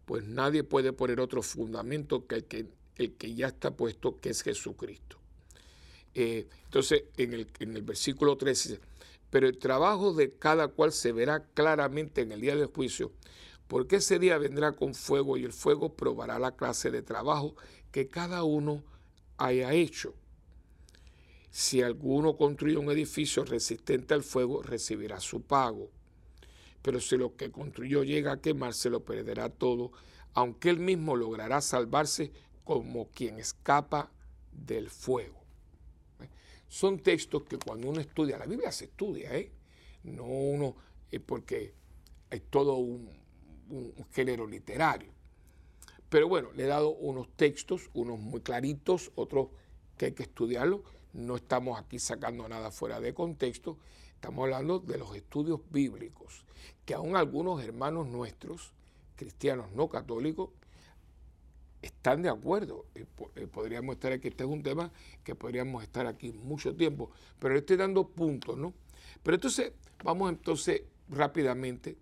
[0.06, 4.30] pues nadie puede poner otro fundamento que el que, el que ya está puesto, que
[4.30, 5.17] es Jesucristo.
[6.19, 8.80] Eh, entonces, en el, en el versículo 13
[9.30, 13.12] pero el trabajo de cada cual se verá claramente en el día del juicio,
[13.67, 17.56] porque ese día vendrá con fuego y el fuego probará la clase de trabajo
[17.91, 18.84] que cada uno
[19.38, 20.13] haya hecho.
[21.51, 25.89] Si alguno construye un edificio resistente al fuego, recibirá su pago.
[26.82, 29.91] Pero si lo que construyó llega a quemarse, lo perderá todo,
[30.34, 32.32] aunque él mismo logrará salvarse
[32.63, 34.11] como quien escapa
[34.51, 35.37] del fuego.
[36.68, 39.51] Son textos que cuando uno estudia, la Biblia se estudia, ¿eh?
[40.03, 40.76] No uno,
[41.11, 41.74] eh, porque
[42.30, 43.09] hay todo un,
[44.11, 45.11] género literario.
[46.09, 49.49] Pero bueno, le he dado unos textos, unos muy claritos, otros
[49.97, 50.82] que hay que estudiarlos.
[51.13, 53.78] No estamos aquí sacando nada fuera de contexto,
[54.13, 56.45] estamos hablando de los estudios bíblicos,
[56.86, 58.74] que aún algunos hermanos nuestros,
[59.15, 60.51] cristianos no católicos,
[61.82, 62.86] están de acuerdo.
[62.95, 63.05] Eh,
[63.36, 64.91] eh, podríamos estar aquí, este es un tema
[65.23, 68.73] que podríamos estar aquí mucho tiempo, pero le estoy dando puntos, ¿no?
[69.23, 69.73] Pero entonces,
[70.03, 71.97] vamos entonces rápidamente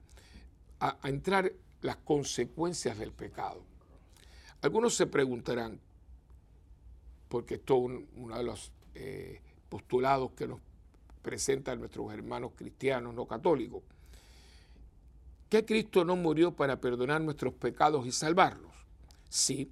[0.80, 1.52] a, entrar
[1.82, 3.64] las consecuencias del pecado.
[4.62, 5.80] Algunos se preguntarán,
[7.30, 10.60] porque esto es uno de los eh, postulados que nos
[11.22, 13.84] presentan nuestros hermanos cristianos no católicos,
[15.50, 18.85] que Cristo no murió para perdonar nuestros pecados y salvarlos.
[19.30, 19.72] Sí,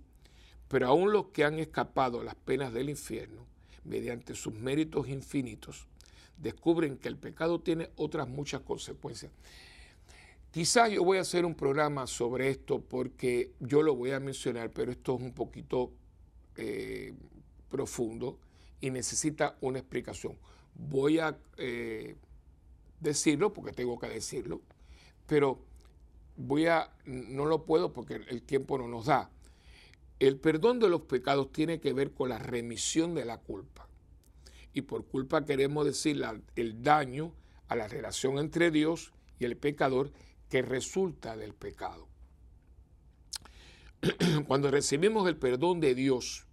[0.67, 3.45] pero aún los que han escapado a las penas del infierno,
[3.83, 5.87] mediante sus méritos infinitos,
[6.37, 9.31] descubren que el pecado tiene otras muchas consecuencias.
[10.51, 14.69] Quizás yo voy a hacer un programa sobre esto porque yo lo voy a mencionar,
[14.71, 15.91] pero esto es un poquito
[16.57, 17.13] eh,
[17.69, 18.37] profundo
[18.79, 20.37] y necesita una explicación.
[20.75, 22.15] Voy a eh,
[22.99, 24.61] decirlo porque tengo que decirlo,
[25.25, 25.59] pero
[26.37, 29.31] voy a, no lo puedo porque el tiempo no nos da.
[30.23, 33.89] El perdón de los pecados tiene que ver con la remisión de la culpa.
[34.71, 36.23] Y por culpa queremos decir
[36.55, 37.35] el daño
[37.67, 40.13] a la relación entre Dios y el pecador
[40.47, 42.07] que resulta del pecado.
[44.47, 46.45] Cuando recibimos el perdón de Dios,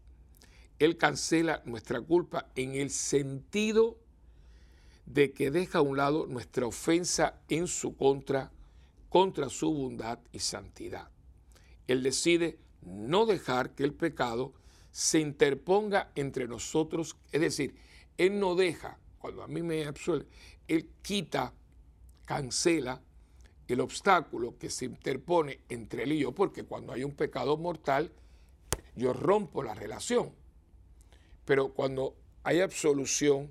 [0.81, 4.01] Él cancela nuestra culpa en el sentido
[5.07, 8.51] de que deja a un lado nuestra ofensa en su contra,
[9.09, 11.09] contra su bondad y santidad.
[11.87, 12.59] Él decide
[12.91, 14.53] no dejar que el pecado
[14.91, 17.77] se interponga entre nosotros, es decir,
[18.19, 20.27] Él no deja, cuando a mí me absuelve,
[20.67, 21.53] Él quita,
[22.25, 23.01] cancela
[23.73, 28.11] el obstáculo que se interpone entre él y yo, porque cuando hay un pecado mortal,
[28.97, 30.33] yo rompo la relación.
[31.45, 33.51] Pero cuando hay absolución,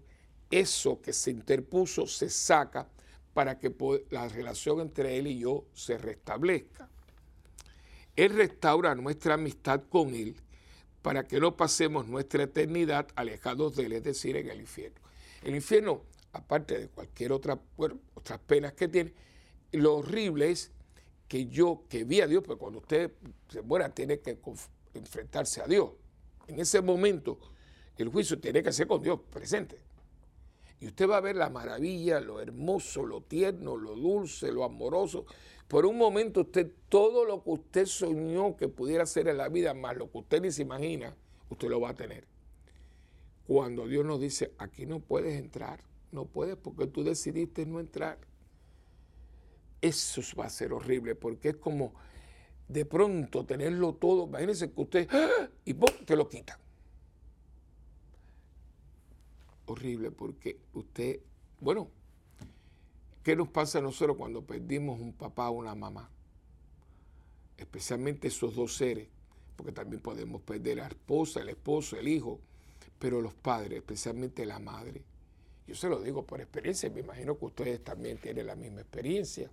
[0.52, 2.88] eso que se interpuso se saca
[3.34, 3.74] para que
[4.10, 6.90] la relación entre él y yo se restablezca.
[8.16, 10.36] Él restaura nuestra amistad con él
[11.02, 15.00] para que no pasemos nuestra eternidad alejados de él, es decir, en el infierno.
[15.44, 16.04] El infierno,
[16.34, 19.14] aparte de cualquier otra, otras penas que tiene,
[19.72, 20.72] lo horrible es
[21.28, 23.12] que yo, que vi a Dios, pero cuando usted
[23.48, 24.38] se muera tiene que
[24.94, 25.92] enfrentarse a Dios.
[26.48, 27.40] En ese momento
[27.98, 29.78] el juicio tiene que ser con Dios presente.
[30.80, 35.26] Y usted va a ver la maravilla, lo hermoso, lo tierno, lo dulce, lo amoroso.
[35.70, 39.76] Por un momento usted, todo lo que usted soñó que pudiera ser en la vida,
[39.76, 41.16] más lo que usted ni se imagina,
[41.48, 42.26] usted lo va a tener.
[43.46, 45.80] Cuando Dios nos dice, aquí no puedes entrar,
[46.12, 48.18] no puedes porque tú decidiste no entrar.
[49.80, 51.94] Eso va a ser horrible porque es como
[52.68, 54.26] de pronto tenerlo todo.
[54.26, 55.50] Imagínense que usted ¡ah!
[55.66, 55.92] y ¡pum!
[56.04, 56.60] te lo quita.
[59.68, 61.20] Horrible porque usted,
[61.60, 61.92] bueno,
[63.30, 66.10] ¿qué nos pasa a nosotros cuando perdimos un papá o una mamá?
[67.58, 69.08] Especialmente esos dos seres,
[69.56, 72.40] porque también podemos perder la esposa, el esposo, el hijo,
[72.98, 75.04] pero los padres, especialmente la madre.
[75.68, 79.52] Yo se lo digo por experiencia, me imagino que ustedes también tienen la misma experiencia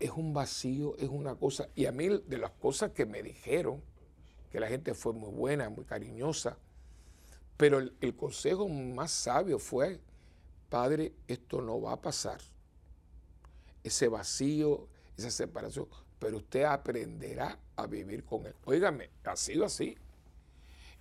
[0.00, 1.68] es un vacío, es una cosa.
[1.76, 3.80] Y a mí de las cosas que me dijeron,
[4.50, 6.58] que la gente fue muy buena, muy cariñosa,
[7.56, 10.00] pero el, consejo más sabio fue,
[10.70, 12.40] Padre, esto no va a pasar.
[13.84, 15.86] Ese vacío, esa separación,
[16.18, 18.54] pero usted aprenderá a vivir con él.
[18.64, 19.98] Óigame, ha sido así.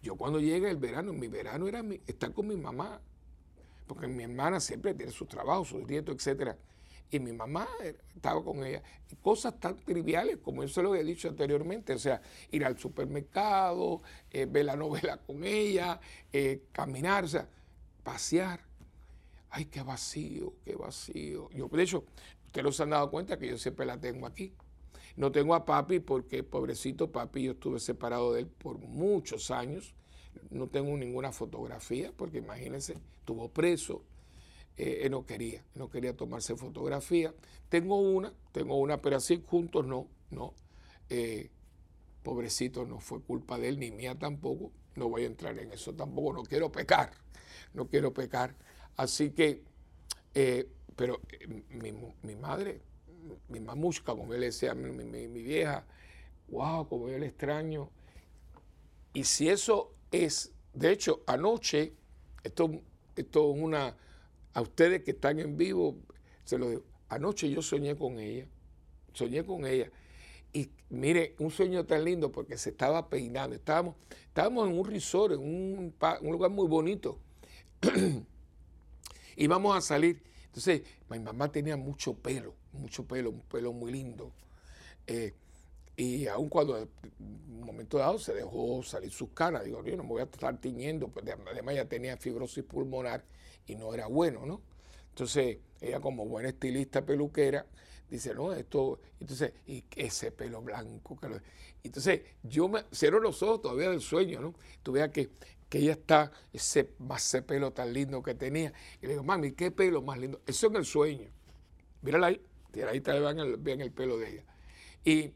[0.02, 3.00] Yo cuando llega el verano, mi verano era estar con mi mamá,
[3.88, 6.58] porque mi hermana siempre tiene su trabajo, sus dietos, etcétera
[7.12, 7.68] y mi mamá
[8.16, 8.84] estaba con ella.
[9.22, 14.02] cosas tan triviales como yo se lo he dicho anteriormente, o sea, ir al supermercado,
[14.30, 16.00] eh, ver la novela con ella,
[16.32, 17.48] eh, caminar, o sea,
[18.04, 18.69] pasear.
[19.50, 21.50] Ay, qué vacío, qué vacío.
[21.52, 22.06] Yo, de hecho,
[22.46, 24.54] ustedes no se han dado cuenta que yo siempre la tengo aquí.
[25.16, 29.96] No tengo a papi porque, pobrecito papi, yo estuve separado de él por muchos años.
[30.52, 34.04] No tengo ninguna fotografía porque imagínense, estuvo preso
[34.78, 37.34] eh, no quería, no quería tomarse fotografía.
[37.68, 40.54] Tengo una, tengo una, pero así juntos no, no.
[41.10, 41.50] Eh,
[42.24, 44.72] pobrecito, no fue culpa de él, ni mía tampoco.
[44.96, 47.12] No voy a entrar en eso tampoco, no quiero pecar,
[47.74, 48.56] no quiero pecar.
[49.00, 49.64] Así que,
[50.34, 51.22] eh, pero
[52.22, 52.82] mi, madre,
[53.48, 55.86] mi mamushka, como él decía, mi, mi, vieja,
[56.50, 57.90] wow, como yo le extraño.
[59.14, 61.94] Y si eso es, de hecho, anoche,
[62.44, 62.70] esto,
[63.16, 63.96] esto es una
[64.54, 65.96] a ustedes que están en vivo,
[66.44, 68.48] se lo digo, anoche yo soñé con ella,
[69.14, 69.90] soñé con ella.
[70.52, 73.56] Y mire, un sueño tan lindo porque se estaba peinando.
[73.56, 73.96] Estábamos,
[74.28, 77.18] estábamos en un resort, en un, lugar muy bonito.
[79.40, 80.22] y vamos a salir.
[80.48, 84.34] Entonces, mi mamá tenía mucho pelo, mucho pelo, un pelo muy lindo.
[85.08, 85.34] Eh,
[85.96, 90.04] y aun cuando en un momento dado se dejó salir sus canas, digo, yo no
[90.04, 93.24] me voy a estar tiñendo, pues además ya tenía fibrosis pulmonar
[93.66, 94.62] y no era bueno, ¿no?
[95.10, 97.66] Entonces, ella como buena estilista peluquera,
[98.10, 101.18] dice, no, esto, entonces, y ese pelo blanco.
[101.82, 104.54] entonces, yo me cierro los ojos todavía del sueño, ¿no?
[104.84, 105.30] Tú veas que,
[105.70, 108.74] que ella está, ese, ese pelo tan lindo que tenía.
[109.02, 110.42] Y le digo, mami, ¿qué pelo más lindo?
[110.48, 111.30] Eso en el sueño.
[112.02, 112.42] Mírala ahí,
[112.88, 114.46] ahí te vean el, vean el pelo de ella.
[115.06, 115.32] Y,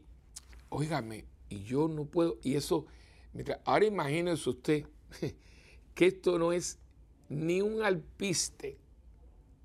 [0.68, 2.86] óigame, y yo no puedo, y eso,
[3.64, 4.86] ahora imagínese usted
[5.94, 6.78] que esto no es
[7.28, 8.78] ni un alpiste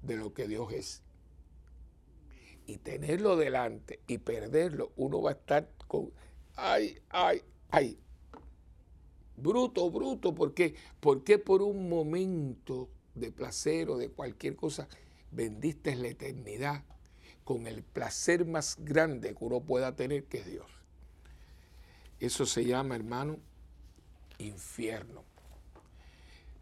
[0.04, 1.04] de lo que Dios es.
[2.68, 6.12] Y tenerlo delante y perderlo, uno va a estar con,
[6.56, 7.42] ay, ay,
[7.72, 8.00] ay,
[9.42, 14.88] bruto, bruto, porque ¿por qué por un momento de placer o de cualquier cosa
[15.32, 16.84] vendiste la eternidad
[17.44, 20.68] con el placer más grande que uno pueda tener, que es Dios?
[22.20, 23.40] Eso se llama, hermano,
[24.40, 25.24] infierno.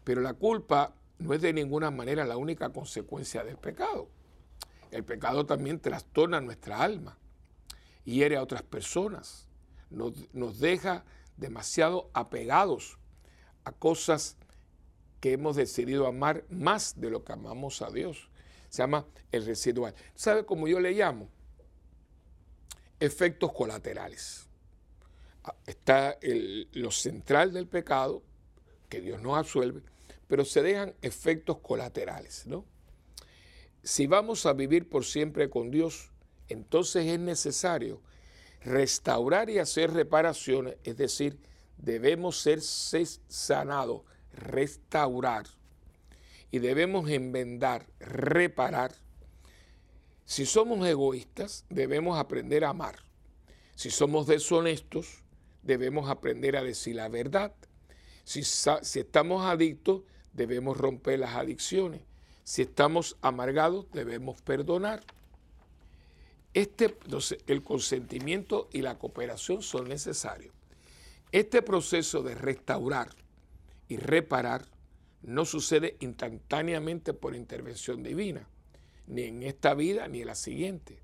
[0.04, 4.08] Pero la culpa no es de ninguna manera la única consecuencia del pecado.
[4.90, 7.18] El pecado también trastorna nuestra alma,
[8.04, 9.48] hiere a otras personas,
[9.90, 11.04] nos, deja
[11.38, 12.98] demasiado apegados
[13.64, 14.36] a cosas
[15.20, 18.28] que hemos decidido amar más de lo que amamos a Dios.
[18.68, 19.94] Se llama el residual.
[20.14, 21.28] ¿Sabe cómo yo le llamo?
[23.00, 24.48] Efectos colaterales.
[25.44, 26.18] Ah, está
[26.72, 28.22] lo central del pecado,
[28.88, 29.82] que Dios nos absuelve,
[30.26, 32.64] pero se dejan efectos colaterales, ¿no?
[33.82, 36.10] Si vamos a vivir por siempre con Dios,
[36.48, 38.02] entonces es necesario
[38.60, 41.38] restaurar y hacer reparaciones, es decir,
[41.76, 44.02] debemos ser sanados,
[44.32, 45.46] restaurar,
[46.50, 48.94] y debemos enmendar, reparar.
[50.24, 52.96] Si somos egoístas, debemos aprender a amar.
[53.74, 55.22] Si somos deshonestos,
[55.62, 57.52] debemos aprender a decir la verdad.
[58.24, 60.02] Si, si estamos adictos,
[60.32, 62.02] debemos romper las adicciones.
[62.44, 65.04] Si estamos amargados, debemos perdonar.
[66.58, 66.98] Este,
[67.46, 70.52] el consentimiento y la cooperación son necesarios.
[71.30, 73.10] Este proceso de restaurar
[73.86, 74.66] y reparar
[75.22, 78.48] no sucede instantáneamente por intervención divina,
[79.06, 80.98] ni en esta vida ni en la siguiente.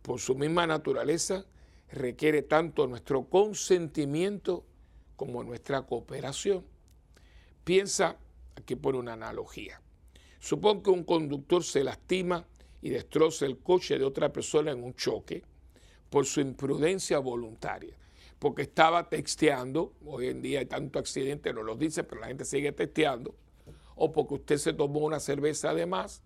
[0.00, 1.44] Por su misma naturaleza,
[1.92, 4.64] requiere tanto nuestro consentimiento
[5.14, 6.64] como nuestra cooperación.
[7.64, 8.16] Piensa
[8.56, 9.82] Aquí pone una analogía.
[10.38, 12.46] Supón que un conductor se lastima
[12.82, 15.42] y destroza el coche de otra persona en un choque
[16.08, 17.94] por su imprudencia voluntaria,
[18.38, 22.44] porque estaba texteando, hoy en día hay tanto accidente, no lo dice, pero la gente
[22.44, 23.34] sigue texteando,
[23.94, 26.22] o porque usted se tomó una cerveza de más,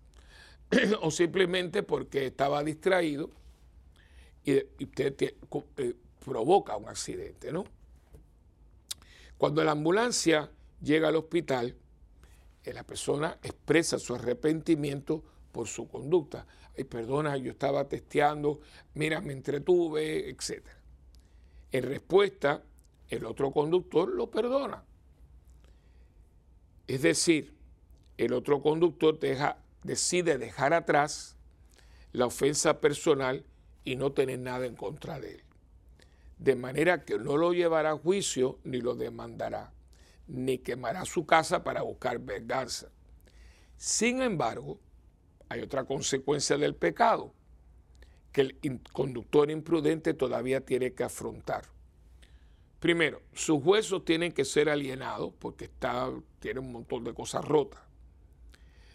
[1.02, 3.30] o simplemente porque estaba distraído
[4.44, 5.94] y usted eh,
[6.24, 7.64] provoca un accidente, ¿no?
[9.38, 10.50] Cuando la ambulancia
[10.80, 11.76] llega al hospital,
[12.64, 15.22] la persona expresa su arrepentimiento
[15.54, 16.46] por su conducta.
[16.76, 18.60] Ay, perdona, yo estaba testeando,
[18.92, 20.66] mira, me entretuve, etc.
[21.72, 22.62] En respuesta,
[23.08, 24.84] el otro conductor lo perdona.
[26.86, 27.54] Es decir,
[28.18, 31.36] el otro conductor deja, decide dejar atrás
[32.12, 33.46] la ofensa personal
[33.84, 35.42] y no tener nada en contra de él.
[36.38, 39.72] De manera que no lo llevará a juicio ni lo demandará
[40.26, 42.88] ni quemará su casa para buscar venganza.
[43.76, 44.78] Sin embargo,
[45.48, 47.32] hay otra consecuencia del pecado
[48.32, 51.66] que el conductor imprudente todavía tiene que afrontar.
[52.80, 57.80] Primero, sus huesos tienen que ser alienados porque está, tiene un montón de cosas rotas.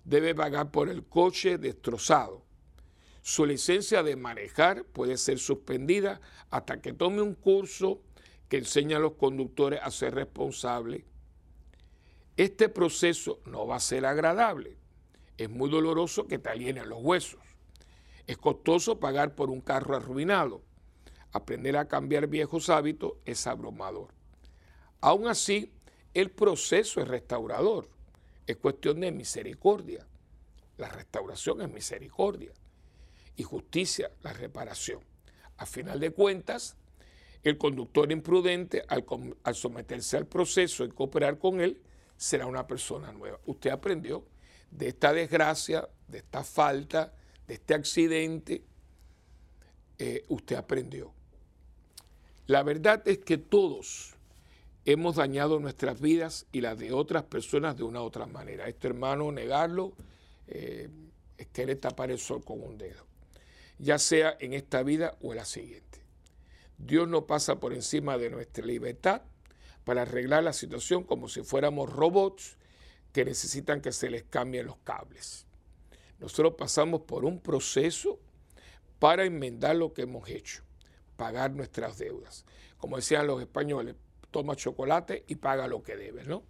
[0.03, 2.43] Debe pagar por el coche destrozado.
[3.21, 6.19] Su licencia de manejar puede ser suspendida
[6.49, 8.01] hasta que tome un curso
[8.47, 11.03] que enseña a los conductores a ser responsables
[12.39, 14.77] este proceso no va a ser agradable.
[15.39, 17.39] Es muy doloroso que te alienen los huesos.
[18.27, 20.61] Es costoso pagar por un carro arruinado.
[21.31, 24.09] Aprender a cambiar viejos hábitos es abrumador.
[24.99, 25.71] Aún así,
[26.13, 27.87] el proceso es restaurador.
[28.47, 30.05] Es cuestión de misericordia.
[30.75, 32.51] La restauración es misericordia.
[33.37, 34.99] Y justicia, la reparación.
[35.55, 36.75] A final de cuentas,
[37.43, 39.05] el conductor imprudente, al,
[39.43, 41.81] al someterse al proceso y cooperar con él,
[42.17, 43.39] será una persona nueva.
[43.45, 44.25] Usted aprendió
[44.71, 47.13] de esta desgracia, de esta falta,
[47.47, 48.63] de este accidente,
[49.97, 51.13] eh, usted aprendió.
[52.47, 54.15] La verdad es que todos
[54.85, 58.67] hemos dañado nuestras vidas y las de otras personas de una otra manera.
[58.67, 59.93] Este hermano, negarlo,
[60.47, 60.89] eh,
[61.37, 63.05] es querer tapar el sol con un dedo,
[63.77, 65.99] ya sea en esta vida o en la siguiente.
[66.77, 69.21] Dios no pasa por encima de nuestra libertad
[69.83, 72.57] para arreglar la situación como si fuéramos robots
[73.11, 75.45] que necesitan que se les cambien los cables.
[76.19, 78.19] Nosotros pasamos por un proceso
[78.99, 80.63] para enmendar lo que hemos hecho,
[81.15, 82.45] pagar nuestras deudas.
[82.77, 83.95] Como decían los españoles,
[84.31, 86.43] toma chocolate y paga lo que debes, ¿no?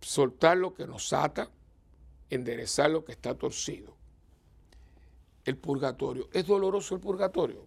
[0.00, 1.50] Soltar lo que nos ata,
[2.30, 3.94] enderezar lo que está torcido.
[5.44, 6.28] El purgatorio.
[6.32, 7.66] ¿Es doloroso el purgatorio?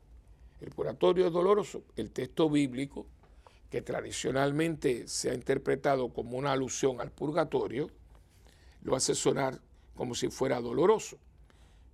[0.60, 1.84] El purgatorio es doloroso.
[1.96, 3.06] El texto bíblico,
[3.70, 7.90] que tradicionalmente se ha interpretado como una alusión al purgatorio,
[8.82, 9.60] lo hace sonar
[9.96, 11.18] como si fuera doloroso.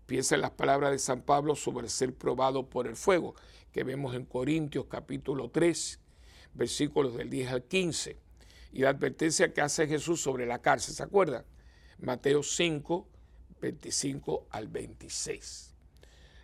[0.06, 3.34] Piensa en las palabras de San Pablo sobre ser probado por el fuego,
[3.72, 6.00] que vemos en Corintios capítulo 3,
[6.54, 8.18] versículos del 10 al 15,
[8.74, 11.46] y la advertencia que hace Jesús sobre la cárcel, ¿se acuerdan?
[12.00, 13.08] Mateo 5,
[13.62, 15.74] 25 al 26.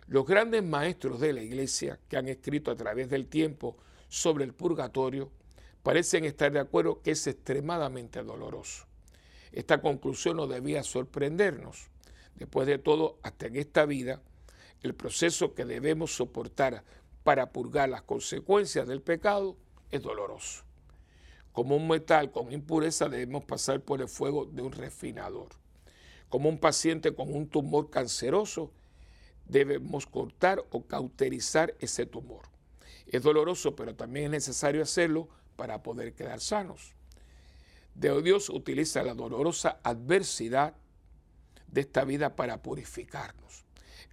[0.06, 3.76] Los grandes maestros de la iglesia que han escrito a través del tiempo
[4.10, 5.30] sobre el purgatorio
[5.82, 8.84] parecen estar de acuerdo que es extremadamente doloroso.
[9.52, 11.88] Esta conclusión no debía sorprendernos.
[12.34, 14.20] Después de todo, hasta en esta vida,
[14.82, 16.84] el proceso que debemos soportar
[17.22, 19.56] para purgar las consecuencias del pecado
[19.90, 20.64] es doloroso.
[21.52, 25.48] Como un metal con impureza debemos pasar por el fuego de un refinador.
[26.28, 28.70] Como un paciente con un tumor canceroso
[29.46, 32.49] debemos cortar o cauterizar ese tumor.
[33.10, 36.94] Es doloroso, pero también es necesario hacerlo para poder quedar sanos.
[37.94, 40.74] Dios utiliza la dolorosa adversidad
[41.66, 43.64] de esta vida para purificarnos.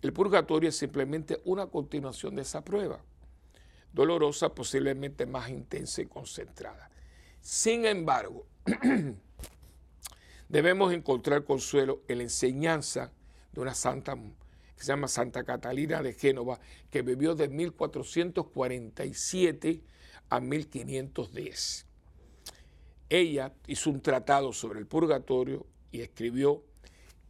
[0.02, 3.00] El purgatorio es simplemente una continuación de esa prueba,
[3.94, 6.90] dolorosa, posiblemente más intensa y concentrada.
[7.40, 8.48] Sin embargo,
[10.50, 13.12] debemos encontrar consuelo en la enseñanza
[13.54, 14.18] de una santa
[14.78, 16.60] que se llama Santa Catalina de Génova,
[16.92, 19.82] que vivió de 1447
[20.30, 21.88] a 1510.
[23.10, 26.64] Ella hizo un tratado sobre el purgatorio y escribió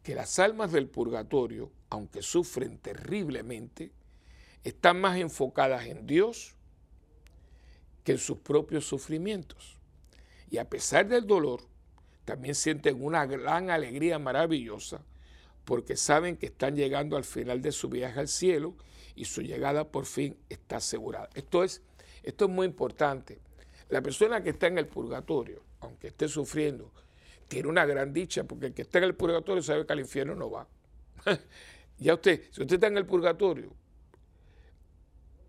[0.04, 3.94] que las almas del purgatorio, aunque sufren terriblemente,
[4.64, 6.54] están más enfocadas en Dios
[8.04, 9.78] que en sus propios sufrimientos.
[10.50, 11.62] Y a pesar del dolor,
[12.26, 15.02] también sienten una gran alegría maravillosa
[15.68, 18.74] porque saben que están llegando al final de su viaje al cielo
[19.16, 21.28] y su llegada por fin está asegurada.
[21.34, 21.82] Esto es,
[22.24, 23.42] esto es muy importante.
[23.90, 26.94] La persona que está en el purgatorio, aunque esté sufriendo,
[27.50, 30.36] tiene una gran dicha, porque el que está en el purgatorio sabe que al infierno
[30.36, 30.70] no va.
[31.98, 33.74] ya usted, si usted está en el purgatorio,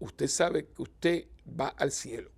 [0.01, 2.33] usted sabe que usted va al cielo.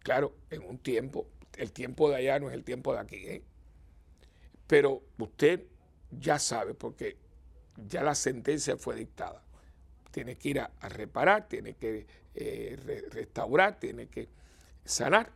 [0.00, 3.42] Claro, en un tiempo, el tiempo de allá no es el tiempo de aquí, ¿eh?
[4.66, 5.64] pero usted
[6.18, 7.16] ya sabe, porque
[7.88, 9.42] ya la sentencia fue dictada.
[10.10, 14.28] Tiene que ir a, reparar, tiene que eh, restaurar, tiene que
[14.84, 15.30] sanar,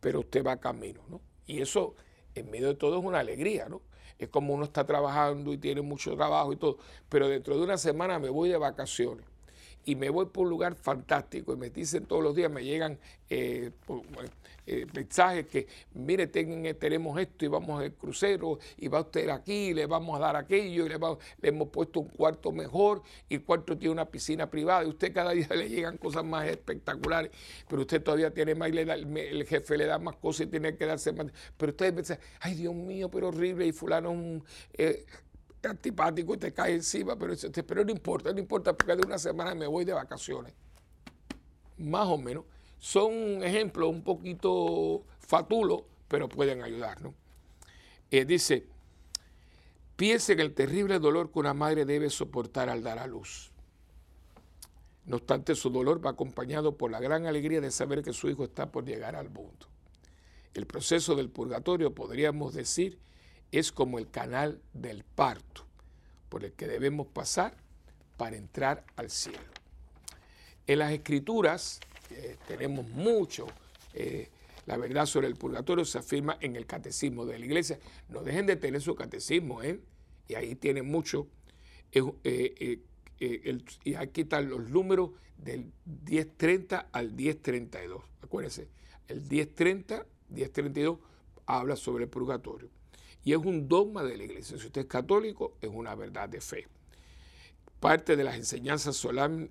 [0.00, 1.20] pero usted va camino, ¿no?
[1.46, 1.96] Y eso
[2.34, 3.82] en medio de todo es una alegría, ¿no?
[4.18, 7.76] Es como uno está trabajando y tiene mucho trabajo y todo, pero dentro de una
[7.76, 9.31] semana me voy de vacaciones
[9.84, 12.98] y me voy por un lugar fantástico y me dicen todos los días, me llegan
[13.28, 13.70] eh,
[14.64, 19.86] eh, mensajes que, mire, tenemos esto y vamos al crucero y va usted aquí, le
[19.86, 20.98] vamos a dar aquello y le,
[21.42, 25.32] hemos puesto un cuarto mejor y el cuarto tiene una piscina privada y usted cada
[25.32, 27.32] día le llegan cosas más espectaculares,
[27.68, 30.50] pero usted todavía tiene más y le da, el jefe le da más cosas y
[30.50, 31.26] tiene que darse más.
[31.56, 34.44] Pero ustedes piensan, ay Dios mío, pero horrible y fulano es un...
[34.74, 35.06] Eh,
[35.70, 37.34] antipático y te cae encima, pero,
[37.66, 40.54] pero no importa, no importa porque de una semana me voy de vacaciones.
[41.78, 42.44] Más o menos.
[42.78, 43.12] Son
[43.44, 47.14] ejemplos un poquito fatulos, pero pueden ayudarnos.
[48.10, 48.66] Eh, dice,
[49.96, 53.52] piense en el terrible dolor que una madre debe soportar al dar a luz.
[55.04, 58.44] No obstante, su dolor va acompañado por la gran alegría de saber que su hijo
[58.44, 59.66] está por llegar al mundo.
[60.54, 62.98] El proceso del purgatorio, podríamos decir,
[63.52, 65.66] es como el canal del parto
[66.30, 67.54] por el que debemos pasar
[68.16, 69.38] para entrar al cielo.
[70.66, 71.78] En las escrituras
[72.10, 73.46] eh, tenemos mucho,
[73.92, 74.30] eh,
[74.64, 77.78] la verdad sobre el purgatorio se afirma en el catecismo de la iglesia.
[78.08, 79.80] No dejen de tener su catecismo, ¿eh?
[80.28, 81.26] Y ahí tienen mucho.
[81.92, 82.80] Eh,
[83.84, 85.70] y aquí están los números del
[86.08, 88.02] 1030 al 1032.
[88.22, 88.68] Acuérdense,
[89.08, 90.98] el 1030, 1032
[91.46, 92.70] habla sobre el purgatorio
[93.24, 94.58] y es un dogma de la iglesia.
[94.58, 96.66] Si usted es católico, es una verdad de fe.
[97.78, 99.50] Parte de las enseñanzas solemnes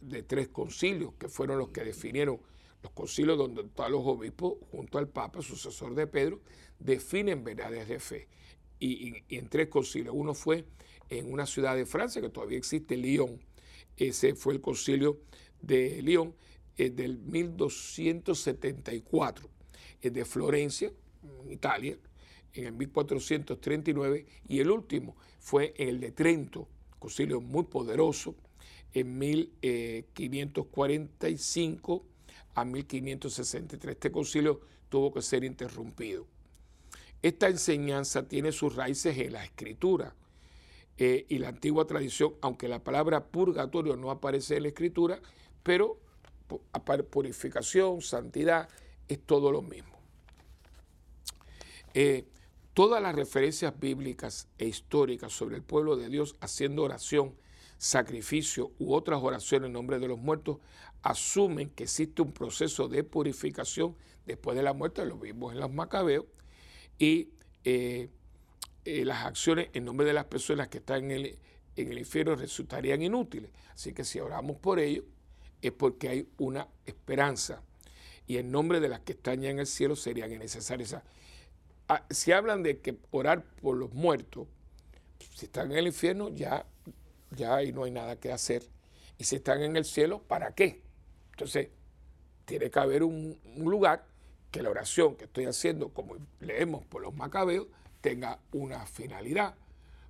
[0.00, 2.38] de, tres concilios, que fueron los que definieron
[2.82, 6.42] los concilios donde todos los obispos, junto al Papa, sucesor de Pedro,
[6.78, 8.28] definen verdades de fe.
[8.78, 10.14] Y, en tres concilios.
[10.16, 10.66] Uno fue
[11.08, 13.40] en una ciudad de Francia, que todavía existe, Lyon.
[13.96, 15.20] Ese fue el concilio
[15.62, 16.34] de Lyon
[16.76, 19.48] eh, del 1274.
[20.02, 20.92] El de Florencia,
[21.44, 21.96] en Italia,
[22.56, 28.34] en el 1439 y el último fue el de Trento, concilio muy poderoso,
[28.92, 32.04] en 1545
[32.54, 33.94] a 1563.
[33.94, 36.26] Este concilio tuvo que ser interrumpido.
[37.22, 40.14] Esta enseñanza tiene sus raíces en la escritura
[40.96, 45.20] eh, y la antigua tradición, aunque la palabra purgatorio no aparece en la escritura,
[45.62, 45.98] pero
[47.10, 48.68] purificación, santidad,
[49.08, 49.96] es todo lo mismo.
[51.94, 52.24] Eh,
[52.76, 57.34] todas las referencias bíblicas e históricas sobre el pueblo de Dios haciendo oración,
[57.78, 60.58] sacrificio u otras oraciones en nombre de los muertos
[61.00, 63.96] asumen que existe un proceso de purificación
[64.26, 66.26] después de la muerte, lo vimos en los macabeos,
[66.98, 67.30] y
[67.64, 68.10] eh,
[68.84, 71.38] eh, las acciones en nombre de las personas que están en el,
[71.76, 73.52] en el infierno resultarían inútiles.
[73.72, 75.06] Así que si oramos por ellos,
[75.62, 77.62] es porque hay una esperanza.
[78.26, 80.96] Y en nombre de las que están ya en el cielo serían innecesarias.
[81.88, 84.48] Ah, si hablan de que orar por los muertos,
[85.34, 86.66] si están en el infierno, ya,
[87.30, 88.62] ya no hay nada que hacer.
[89.18, 90.82] Y si están en el cielo, ¿para qué?
[91.32, 91.68] Entonces,
[92.44, 94.06] tiene que haber un, lugar
[94.50, 97.66] que la oración que estoy haciendo, como leemos por los macabeos,
[98.00, 99.54] tenga una finalidad.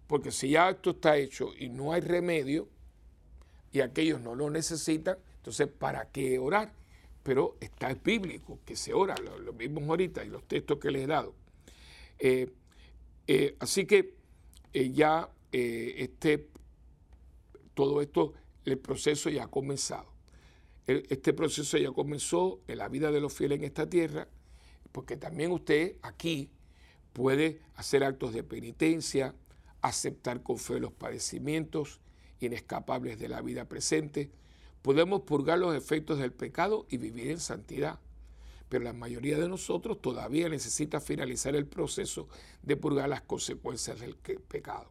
[0.07, 2.69] Porque si ya esto está hecho y no hay remedio,
[3.73, 6.73] y aquellos no lo necesitan, entonces, ¿para qué orar?
[7.23, 11.05] Pero está el bíblico, que se ora, lo, mismo ahorita y los textos que les
[11.05, 11.35] he dado.
[12.19, 12.51] Eh,
[13.27, 14.15] eh, así que
[14.73, 16.49] eh, ya este,
[17.75, 20.17] todo esto, el proceso ya ha comenzado
[20.87, 24.29] este proceso ya comenzó en la vida de los fieles en esta tierra,
[24.93, 26.51] porque también usted aquí
[27.13, 29.35] puede hacer actos de penitencia,
[29.83, 32.01] aceptar con fe los padecimientos
[32.39, 34.31] inescapables de la vida presente.
[34.83, 37.99] Podemos purgar los efectos del pecado y vivir en santidad.
[38.69, 42.29] Pero la mayoría de nosotros todavía necesita finalizar el proceso
[42.63, 44.91] de purgar las consecuencias del pecado.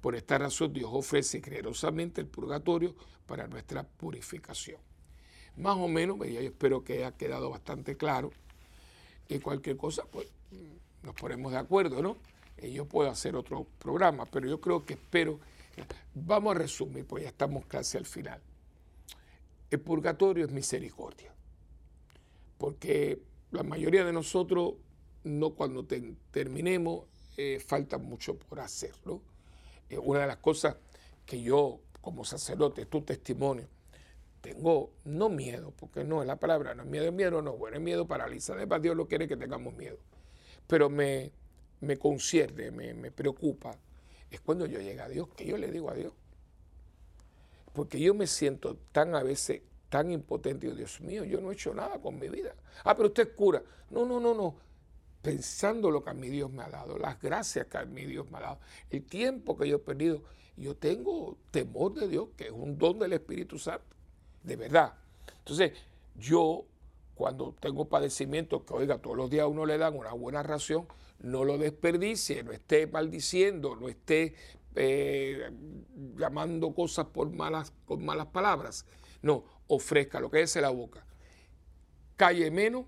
[0.00, 2.94] Por esta razón Dios ofrece generosamente el purgatorio
[3.26, 4.80] para nuestra purificación.
[5.56, 8.30] Más o menos, yo espero que haya quedado bastante claro.
[9.28, 10.26] Y cualquier cosa, pues
[11.02, 12.16] nos ponemos de acuerdo, ¿no?
[12.62, 15.38] Y yo puedo hacer otro programa, pero yo creo que espero.
[16.14, 18.40] Vamos a resumir, pues ya estamos casi al final.
[19.70, 21.32] El purgatorio es misericordia,
[22.60, 23.18] porque
[23.52, 24.74] la mayoría de nosotros,
[25.24, 25.86] no cuando
[26.30, 27.06] terminemos,
[27.38, 29.22] eh, falta mucho por hacer, ¿no?
[29.88, 30.76] Eh, una de las cosas
[31.24, 33.66] que yo, como sacerdote, tu testimonio,
[34.42, 37.78] tengo no miedo, porque no es la palabra, no es miedo, es miedo, no, bueno,
[37.78, 38.52] es miedo paraliza.
[38.52, 39.96] Además, Dios lo quiere que tengamos miedo.
[40.66, 41.32] Pero me,
[41.80, 43.78] me concierne, me, preocupa,
[44.30, 46.12] es cuando yo llego a Dios, que yo le digo a Dios.
[47.72, 51.74] Porque yo me siento tan a veces tan impotente, Dios mío, yo no he hecho
[51.74, 52.54] nada con mi vida.
[52.84, 53.62] Ah, pero usted es cura.
[53.90, 54.54] No, no, no, no.
[55.20, 58.30] Pensando lo que a mi Dios me ha dado, las gracias que a mi Dios
[58.30, 60.22] me ha dado, el tiempo que yo he perdido,
[60.56, 63.90] yo tengo temor de Dios, que es un don del Espíritu Santo
[64.42, 64.94] de verdad.
[65.38, 65.72] Entonces,
[66.14, 66.64] yo
[67.14, 70.86] cuando tengo padecimiento, que oiga, todos los días a uno le dan una buena ración,
[71.18, 74.34] no lo desperdicie, no esté maldiciendo, no esté
[74.74, 75.50] eh,
[76.16, 78.86] llamando cosas por malas, con malas palabras.
[79.20, 81.04] No, ofrezca lo que es la boca.
[82.16, 82.86] Calle menos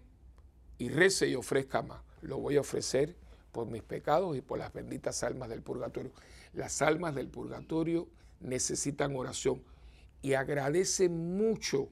[0.78, 2.02] y rece y ofrezca más.
[2.22, 3.16] Lo voy a ofrecer
[3.52, 6.10] por mis pecados y por las benditas almas del purgatorio.
[6.52, 8.08] Las almas del purgatorio
[8.40, 9.62] necesitan oración
[10.22, 11.88] y agradece mucho,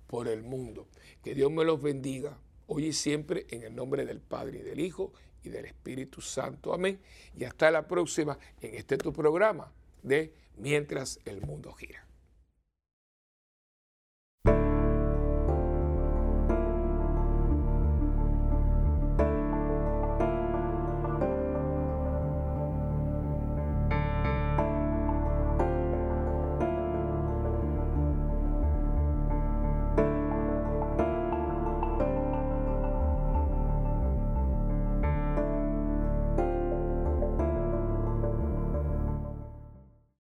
[0.08, 0.88] por el mundo.
[1.24, 2.40] Que Dios me los bendiga.
[2.70, 5.14] hoy y siempre, en el nombre del Padre y del Hijo
[5.44, 6.74] y del Espíritu Santo.
[6.74, 7.00] Amén.
[7.38, 9.72] Y hasta la próxima en este tu programa
[10.04, 12.07] de Mientras el mundo gira.